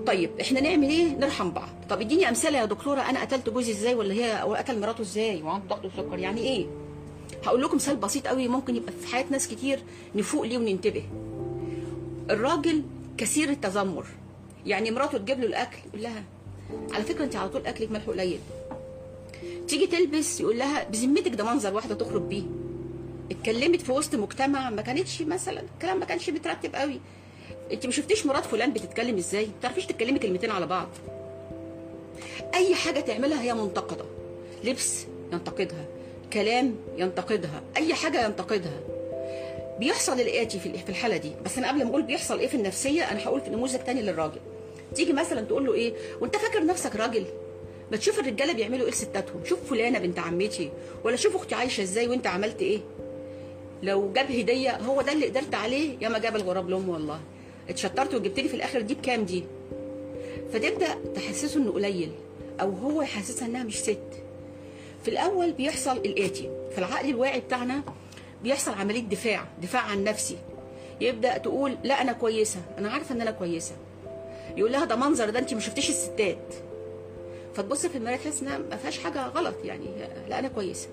طيب 0.08 0.30
إحنا 0.42 0.60
نعمل 0.62 0.90
إيه؟ 0.90 1.06
نرحم 1.06 1.52
بعض. 1.52 1.70
طب 1.90 2.02
إديني 2.02 2.30
أمثلة 2.30 2.58
يا 2.58 2.66
دكتورة 2.66 3.02
أنا 3.02 3.22
قتلت 3.22 3.50
جوزي 3.50 3.72
إزاي 3.72 3.96
ولا 3.96 4.14
هي 4.14 4.32
قتل 4.58 4.80
مراته 4.80 5.02
إزاي؟ 5.02 5.42
وعنده 5.42 5.76
ضغط 5.76 5.86
وسكر 5.86 6.20
يعني 6.20 6.42
إيه؟ 6.42 6.66
هقول 7.46 7.62
لكم 7.62 7.76
مثال 7.76 7.96
بسيط 7.96 8.28
قوي 8.28 8.48
ممكن 8.48 8.76
يبقى 8.76 8.92
في 8.92 9.08
حياة 9.08 9.26
ناس 9.32 9.48
كتير 9.48 9.80
نفوق 10.16 10.44
ليه 10.44 10.58
وننتبه. 10.58 11.04
الراجل 12.30 12.84
كثير 13.18 13.50
التذمر. 13.50 14.06
يعني 14.66 14.92
مراته 14.92 15.18
تجيب 15.18 15.40
له 15.40 15.46
الأكل 15.46 15.78
يقول 15.88 16.04
لها 16.04 16.24
على 16.92 17.04
فكرة 17.04 17.24
أنت 17.24 17.36
على 17.36 17.50
طول 17.50 17.68
أكلك 17.68 17.92
ملح 17.92 18.04
قليل. 18.04 18.40
تيجي 19.68 19.88
تلبس 19.88 20.42
يقول 20.42 20.58
لها 20.58 20.84
بذمتك 20.84 21.36
ده 21.36 21.44
منظر 21.44 21.74
واحدة 21.74 21.96
تخرج 21.96 22.22
بيه. 22.22 22.44
اتكلمت 23.32 23.82
في 23.82 23.92
وسط 23.92 24.16
مجتمع 24.16 24.70
ما 24.70 24.82
كانتش 24.82 25.22
مثلا 25.22 25.64
الكلام 25.76 26.00
ما 26.00 26.06
كانش 26.06 26.30
مترتب 26.30 26.76
قوي. 26.76 27.00
أنت 27.72 27.86
ما 27.86 27.92
شفتيش 27.92 28.26
مرات 28.26 28.46
فلان 28.46 28.74
بتتكلم 28.74 29.18
إزاي؟ 29.18 29.46
ما 29.46 29.52
تعرفيش 29.62 29.86
تتكلمي 29.86 30.20
كلمتين 30.20 30.52
على 30.52 30.68
بعض. 30.68 30.88
أي 32.54 32.76
حاجة 32.76 33.00
تعملها 33.00 33.42
هي 33.42 33.54
منتقدة. 33.54 34.06
لبس 34.64 35.06
ينتقدها. 35.34 35.86
كلام 36.34 36.76
ينتقدها 36.98 37.62
أي 37.78 37.94
حاجة 37.94 38.26
ينتقدها. 38.26 38.80
بيحصل 39.80 40.20
الاتي 40.20 40.60
في 40.60 40.90
الحالة 40.90 41.18
دي. 41.18 41.32
بس 41.46 41.58
أنا 41.58 41.68
قبل 41.68 41.84
ما 41.84 41.90
أقول 41.90 42.02
بيحصل 42.02 42.40
إيه 42.40 42.48
في 42.48 42.56
النفسية 42.56 43.12
أنا 43.12 43.24
هقول 43.24 43.42
في 43.42 43.50
نموذج 43.50 43.80
تاني 43.80 44.02
للراجل. 44.02 44.40
تيجي 44.96 45.14
مثلا 45.14 45.42
تقول 45.42 45.66
له 45.66 45.74
إيه 45.74 45.94
وأنت 46.22 46.36
فاكر 46.36 46.66
نفسك 46.66 46.96
راجل؟ 46.96 47.26
ما 47.92 47.98
تشوف 47.98 48.20
الرجالة 48.20 48.54
بيعملوا 48.54 48.86
إيه 48.86 48.92
لستاتهم؟ 48.92 49.46
شوف 49.46 49.70
فلانة 49.70 50.00
بنت 50.00 50.20
عمتي 50.20 50.70
ولا 51.04 51.16
شوف 51.16 51.36
أختي 51.36 51.56
عايشة 51.56 51.82
إزاي 51.82 52.08
وأنت 52.08 52.28
عملت 52.28 52.62
إيه؟ 52.62 52.80
لو 53.84 54.12
جاب 54.14 54.32
هدية 54.32 54.78
هو 54.78 55.02
ده 55.02 55.12
اللي 55.12 55.26
قدرت 55.26 55.56
عليه؟ 55.56 55.98
يا 56.02 56.10
ما 56.10 56.20
جاب 56.20 56.36
الغراب 56.36 56.70
لأمه 56.70 56.94
والله. 56.94 57.20
اتشطرت 57.70 58.14
وجبت 58.14 58.40
لي 58.40 58.50
في 58.50 58.54
الآخر 58.56 58.82
دي 58.82 58.94
بكام 58.94 59.24
دي؟ 59.26 59.44
فتبدأ 60.54 60.88
تحسسه 61.16 61.60
إنه 61.60 61.72
قليل 61.72 62.12
أو 62.62 62.72
هو 62.72 63.02
يحسسها 63.02 63.48
إنها 63.48 63.64
مش 63.64 63.80
ست. 63.80 64.27
في 65.08 65.14
الأول 65.14 65.52
بيحصل 65.52 65.98
الاتي 65.98 66.50
في 66.72 66.78
العقل 66.78 67.10
الواعي 67.10 67.40
بتاعنا 67.40 67.82
بيحصل 68.44 68.72
عملية 68.74 69.02
دفاع 69.02 69.46
دفاع 69.62 69.82
عن 69.82 70.04
نفسي. 70.04 70.38
يبدأ 71.02 71.38
تقول 71.38 71.78
لا 71.84 72.02
أنا 72.02 72.12
كويسة 72.12 72.60
أنا 72.78 72.90
عارفة 72.90 73.16
إن 73.16 73.22
أنا 73.22 73.32
كويسة. 73.32 73.76
يقول 74.58 74.72
لها 74.72 74.86
ده 74.86 74.96
منظر 74.96 75.30
ده 75.30 75.40
أنت 75.40 75.54
ما 75.54 75.60
شفتيش 75.60 75.90
الستات. 75.90 76.54
فتبص 77.56 77.86
في 77.86 77.98
المراية 77.98 78.16
تحس 78.18 78.42
إنها 78.42 78.58
ما 78.58 78.76
فيهاش 78.76 79.00
حاجة 79.00 79.28
غلط 79.28 79.56
يعني 79.64 79.86
لا 80.30 80.40
أنا 80.40 80.48
كويسة. 80.48 80.88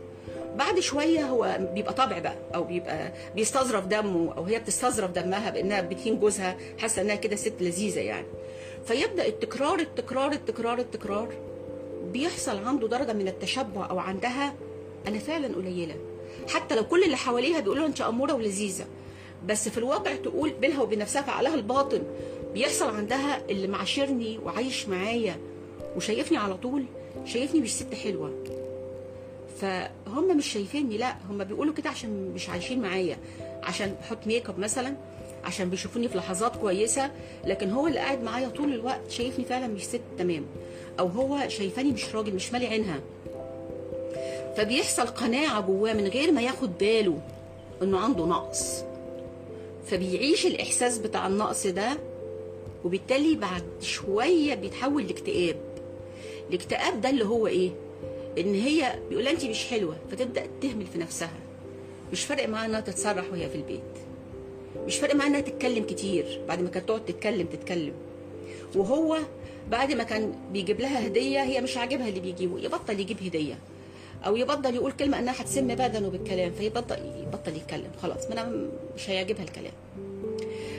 بعد 0.56 0.80
شوية 0.80 1.20
هو 1.20 1.58
بيبقى 1.74 1.94
طبع 1.94 2.18
بقى 2.18 2.36
أو 2.54 2.64
بيبقى 2.64 3.12
بيستظرف 3.34 3.86
دمه 3.86 4.34
أو 4.36 4.44
هي 4.44 4.58
بتستظرف 4.58 5.10
دمها 5.10 5.50
بإنها 5.50 5.80
بتهين 5.80 6.18
جوزها 6.20 6.56
حاسة 6.78 7.02
إنها 7.02 7.14
كده 7.14 7.36
ست 7.36 7.54
لذيذة 7.60 8.00
يعني. 8.00 8.26
فيبدأ 8.86 9.26
التكرار 9.26 9.78
التكرار 9.78 10.32
التكرار 10.32 10.78
التكرار. 10.78 11.28
بيحصل 12.14 12.58
عنده 12.64 12.88
درجة 12.88 13.12
من 13.12 13.28
التشبع 13.28 13.90
أو 13.90 13.98
عندها 13.98 14.54
أنا 15.08 15.18
فعلا 15.18 15.54
قليلة. 15.56 15.94
حتى 16.48 16.74
لو 16.74 16.84
كل 16.84 17.02
اللي 17.02 17.16
حواليها 17.16 17.60
بيقولوا 17.60 17.86
انت 17.86 18.00
اموره 18.00 18.32
ولذيذة. 18.32 18.86
بس 19.46 19.68
في 19.68 19.78
الواقع 19.78 20.14
تقول 20.16 20.50
بينها 20.60 20.82
وبين 20.82 20.98
نفسها 20.98 21.22
في 21.22 21.30
عقلها 21.30 21.54
الباطن 21.54 22.02
بيحصل 22.54 22.96
عندها 22.96 23.42
اللي 23.50 23.66
معاشرني 23.66 24.38
وعايش 24.38 24.88
معايا 24.88 25.36
وشايفني 25.96 26.38
على 26.38 26.56
طول 26.56 26.84
شايفني 27.24 27.60
مش 27.60 27.74
ست 27.74 27.94
حلوة. 27.94 28.44
فهم 29.60 30.36
مش 30.36 30.52
شايفيني 30.52 30.98
لا 30.98 31.16
هم 31.30 31.44
بيقولوا 31.44 31.74
كده 31.74 31.90
عشان 31.90 32.32
مش 32.34 32.48
عايشين 32.50 32.82
معايا 32.82 33.16
عشان 33.62 33.94
بحط 34.00 34.26
ميك 34.26 34.48
اب 34.48 34.58
مثلا 34.58 34.94
عشان 35.44 35.70
بيشوفوني 35.70 36.08
في 36.08 36.18
لحظات 36.18 36.56
كويسة 36.56 37.10
لكن 37.44 37.70
هو 37.70 37.86
اللي 37.86 37.98
قاعد 37.98 38.22
معايا 38.22 38.48
طول 38.48 38.72
الوقت 38.72 39.10
شايفني 39.10 39.44
فعلا 39.44 39.66
مش 39.66 39.84
ست 39.84 40.00
تمام. 40.18 40.46
أو 41.00 41.06
هو 41.06 41.48
شايفاني 41.48 41.92
مش 41.92 42.14
راجل 42.14 42.34
مش 42.34 42.52
مالي 42.52 42.66
عينها. 42.66 43.00
فبيحصل 44.56 45.06
قناعة 45.06 45.60
جواه 45.60 45.92
من 45.92 46.06
غير 46.06 46.32
ما 46.32 46.42
ياخد 46.42 46.78
باله 46.78 47.20
إنه 47.82 47.98
عنده 47.98 48.26
نقص. 48.26 48.84
فبيعيش 49.86 50.46
الإحساس 50.46 50.98
بتاع 50.98 51.26
النقص 51.26 51.66
ده 51.66 51.98
وبالتالي 52.84 53.34
بعد 53.36 53.64
شوية 53.80 54.54
بيتحول 54.54 55.06
لاكتئاب. 55.06 55.56
الاكتئاب 56.50 57.00
ده 57.00 57.10
اللي 57.10 57.24
هو 57.24 57.46
إيه؟ 57.46 57.70
إن 58.38 58.54
هي 58.54 58.98
بيقول 59.08 59.28
انت 59.28 59.44
مش 59.44 59.64
حلوة 59.64 59.96
فتبدأ 60.10 60.46
تهمل 60.62 60.86
في 60.86 60.98
نفسها. 60.98 61.38
مش 62.12 62.24
فارق 62.24 62.48
معاها 62.48 62.66
إنها 62.66 62.80
تتصرح 62.80 63.24
وهي 63.32 63.50
في 63.50 63.54
البيت. 63.56 63.80
مش 64.86 64.96
فارق 64.96 65.14
معاها 65.14 65.28
إنها 65.28 65.40
تتكلم 65.40 65.84
كتير 65.84 66.40
بعد 66.48 66.62
ما 66.62 66.68
كانت 66.68 66.88
تقعد 66.88 67.04
تتكلم 67.04 67.46
تتكلم. 67.46 67.92
وهو 68.76 69.18
بعد 69.70 69.92
ما 69.92 70.04
كان 70.04 70.34
بيجيب 70.52 70.80
لها 70.80 71.06
هدية 71.06 71.42
هي 71.42 71.60
مش 71.60 71.76
عاجبها 71.76 72.08
اللي 72.08 72.20
بيجيبه 72.20 72.58
يبطل 72.60 73.00
يجيب 73.00 73.22
هدية. 73.22 73.58
أو 74.26 74.36
يبطل 74.36 74.74
يقول 74.74 74.92
كلمة 74.92 75.18
إنها 75.18 75.42
هتسم 75.42 75.66
بدنه 75.68 76.08
بالكلام 76.08 76.52
فيبطل 76.52 76.96
يبطل 77.22 77.56
يتكلم. 77.56 77.90
خلاص 78.02 78.26
ما 78.26 78.32
أنا 78.32 78.68
مش 78.96 79.10
هيعجبها 79.10 79.42
الكلام. 79.44 79.72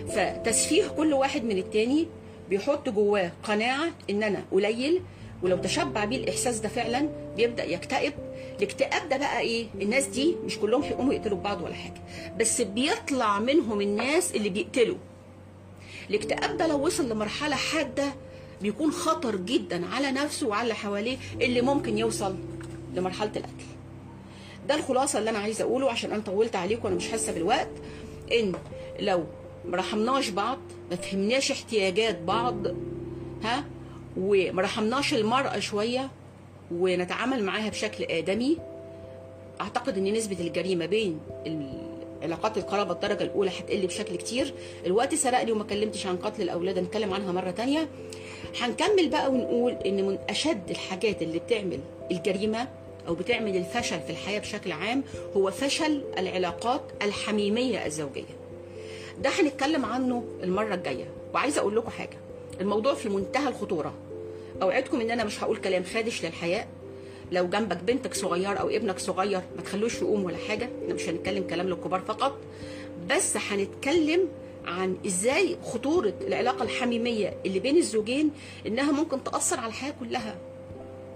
فتسفيه 0.10 0.88
كل 0.88 1.14
واحد 1.14 1.44
من 1.44 1.58
التاني 1.58 2.08
بيحط 2.50 2.90
جواه 2.90 3.32
قناعة 3.44 3.88
إن 4.10 4.24
أنا 4.24 4.44
قليل 4.52 5.02
ولو 5.44 5.58
تشبع 5.58 6.06
بيه 6.06 6.18
الإحساس 6.18 6.60
ده 6.60 6.70
فعلا 6.70 7.10
بيبدأ 7.38 7.64
يكتئب. 7.66 8.14
الاكتئاب 8.58 9.10
ده 9.10 9.18
بقى 9.18 9.40
إيه؟ 9.40 9.68
الناس 9.82 10.06
دي 10.08 10.36
مش 10.46 10.60
كلهم 10.60 10.82
هيقوموا 10.84 11.14
يقتلوا 11.14 11.38
بعض 11.38 11.62
ولا 11.62 11.74
حاجة 11.74 12.02
بس 12.40 12.62
بيطلع 12.62 13.40
منهم 13.40 13.82
الناس 13.82 14.36
اللي 14.36 14.50
بيقتلوا. 14.50 14.98
الاكتئاب 16.10 16.58
ده 16.58 16.68
لو 16.68 16.86
وصل 16.86 17.10
لمرحلة 17.10 17.56
حادة 17.56 18.14
بيكون 18.62 18.92
خطر 18.92 19.36
جدا 19.36 19.86
على 19.86 20.12
نفسه 20.12 20.48
وعلى 20.48 20.64
اللي 20.64 20.74
حواليه 20.76 21.18
اللي 21.42 21.62
ممكن 21.62 21.98
يوصل 21.98 22.36
لمرحلة 22.94 23.32
القتل. 23.36 23.66
ده 24.68 24.76
الخلاصة 24.76 25.20
اللي 25.20 25.30
أنا 25.30 25.40
عايزة 25.40 25.64
أقوله 25.64 25.92
عشان 25.92 26.12
أنا 26.12 26.22
طولت 26.22 26.56
عليكم 26.56 26.86
وأنا 26.86 26.96
مش 26.96 27.10
حاسة 27.10 27.34
بالوقت 27.34 27.70
إن 28.32 28.54
لو 29.00 29.24
ما 29.66 29.78
رحمناش 29.78 30.30
بعض 30.30 30.58
ما 30.92 30.96
فهمناش 30.96 31.52
احتياجات 31.52 32.20
بعض 32.22 32.56
ها 33.44 33.64
وما 34.18 34.62
رحمناش 34.62 35.14
المرأة 35.14 35.60
شوية 35.60 36.12
ونتعامل 36.72 37.44
معاها 37.44 37.70
بشكل 37.70 38.04
آدمي 38.04 38.58
أعتقد 39.62 39.98
أن 39.98 40.14
نسبة 40.14 40.40
الجريمة 40.40 40.86
بين 40.86 41.20
علاقات 42.24 42.58
القرابة 42.58 42.92
الدرجة 42.94 43.24
الأولى 43.24 43.52
هتقل 43.60 43.88
بشكل 43.88 44.16
كتير. 44.16 44.54
الوقت 44.86 45.16
سرقني 45.16 45.52
وما 45.52 45.64
كلمتش 45.64 46.06
عن 46.08 46.18
قتل 46.18 46.42
الأولاد 46.42 46.78
هنتكلم 46.78 47.14
عنها 47.14 47.32
مرة 47.32 47.52
تانية. 47.52 47.88
هنكمل 48.62 49.10
بقى 49.10 49.32
ونقول 49.32 49.72
أن 49.86 50.08
من 50.08 50.18
أشد 50.30 50.70
الحاجات 50.70 51.22
اللي 51.22 51.40
بتعمل 51.40 51.80
الجريمة 52.12 52.68
أو 53.08 53.14
بتعمل 53.16 53.56
الفشل 53.58 54.00
في 54.02 54.10
الحياة 54.10 54.40
بشكل 54.40 54.72
عام 54.72 55.04
هو 55.38 55.52
فشل 55.52 56.04
العلاقات 56.18 56.82
الحميمية 57.02 57.86
الزوجية. 57.86 58.24
ده 59.22 59.30
هنتكلم 59.30 59.86
عنه 59.86 60.24
المرة 60.44 60.76
الجاية. 60.76 61.06
وعايزة 61.34 61.62
أقول 61.62 61.76
لكم 61.76 61.90
حاجة 61.90 62.18
الموضوع 62.62 62.94
في 62.94 63.10
منتهى 63.10 63.48
الخطورة. 63.50 63.94
أوعدكم 64.62 65.02
إن 65.02 65.12
أنا 65.12 65.24
مش 65.24 65.44
هقول 65.44 65.58
كلام 65.58 65.84
خادش 65.84 66.26
للحياء 66.26 66.68
لو 67.32 67.48
جنبك 67.48 67.78
بنتك 67.78 68.14
صغير 68.14 68.60
أو 68.60 68.70
ابنك 68.70 69.00
صغير 69.00 69.42
ما 69.56 69.62
تخلوش 69.64 70.02
يقوم 70.02 70.24
ولا 70.24 70.38
حاجة 70.48 70.70
إحنا 70.84 70.94
مش 70.94 71.10
هنتكلم 71.10 71.44
كلام 71.48 71.70
للكبار 71.70 72.00
فقط 72.00 72.38
بس 73.10 73.38
هنتكلم 73.38 74.28
عن 74.66 74.98
إزاي 75.06 75.58
خطورة 75.64 76.14
العلاقة 76.22 76.64
الحميمية 76.64 77.34
اللي 77.46 77.60
بين 77.60 77.78
الزوجين 77.78 78.32
إنها 78.68 78.92
ممكن 78.92 79.24
تأثر 79.24 79.60
على 79.60 79.68
الحياة 79.68 79.94
كلها 80.00 80.36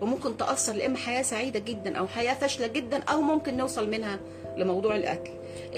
وممكن 0.01 0.37
تأثر 0.37 0.73
لاما 0.73 0.97
حياة 0.97 1.21
سعيدة 1.21 1.59
جدا 1.59 1.97
أو 1.97 2.07
حياة 2.07 2.33
فاشلة 2.33 2.67
جدا 2.67 3.03
أو 3.03 3.21
ممكن 3.21 3.57
نوصل 3.57 3.89
منها 3.89 4.19
لموضوع 4.57 4.95
القتل 4.95 5.31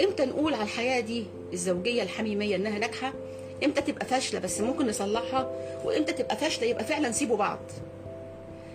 إمتى 0.04 0.26
نقول 0.26 0.54
على 0.54 0.64
الحياة 0.64 1.00
دي 1.00 1.26
الزوجية 1.54 2.04
الحميمية 2.04 2.56
إنها 2.56 2.80
ناجحة؟ 2.80 3.14
إمتى 3.64 3.82
تبقى 3.82 4.06
فاشلة 4.06 4.40
بس 4.40 4.62
ممكن 4.62 4.88
نصلحها؟ 4.88 5.52
وإمتى 5.86 6.14
تبقى 6.14 6.38
فاشلة 6.38 6.68
يبقى 6.68 6.84
فعلا 6.84 7.12
سيبوا 7.12 7.38
بعض؟ 7.38 7.60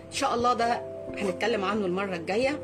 إن 0.08 0.12
شاء 0.12 0.34
الله 0.34 0.54
ده 0.54 0.95
هنتكلم 1.18 1.64
عنه 1.64 1.86
المرة 1.86 2.16
الجاية. 2.16 2.58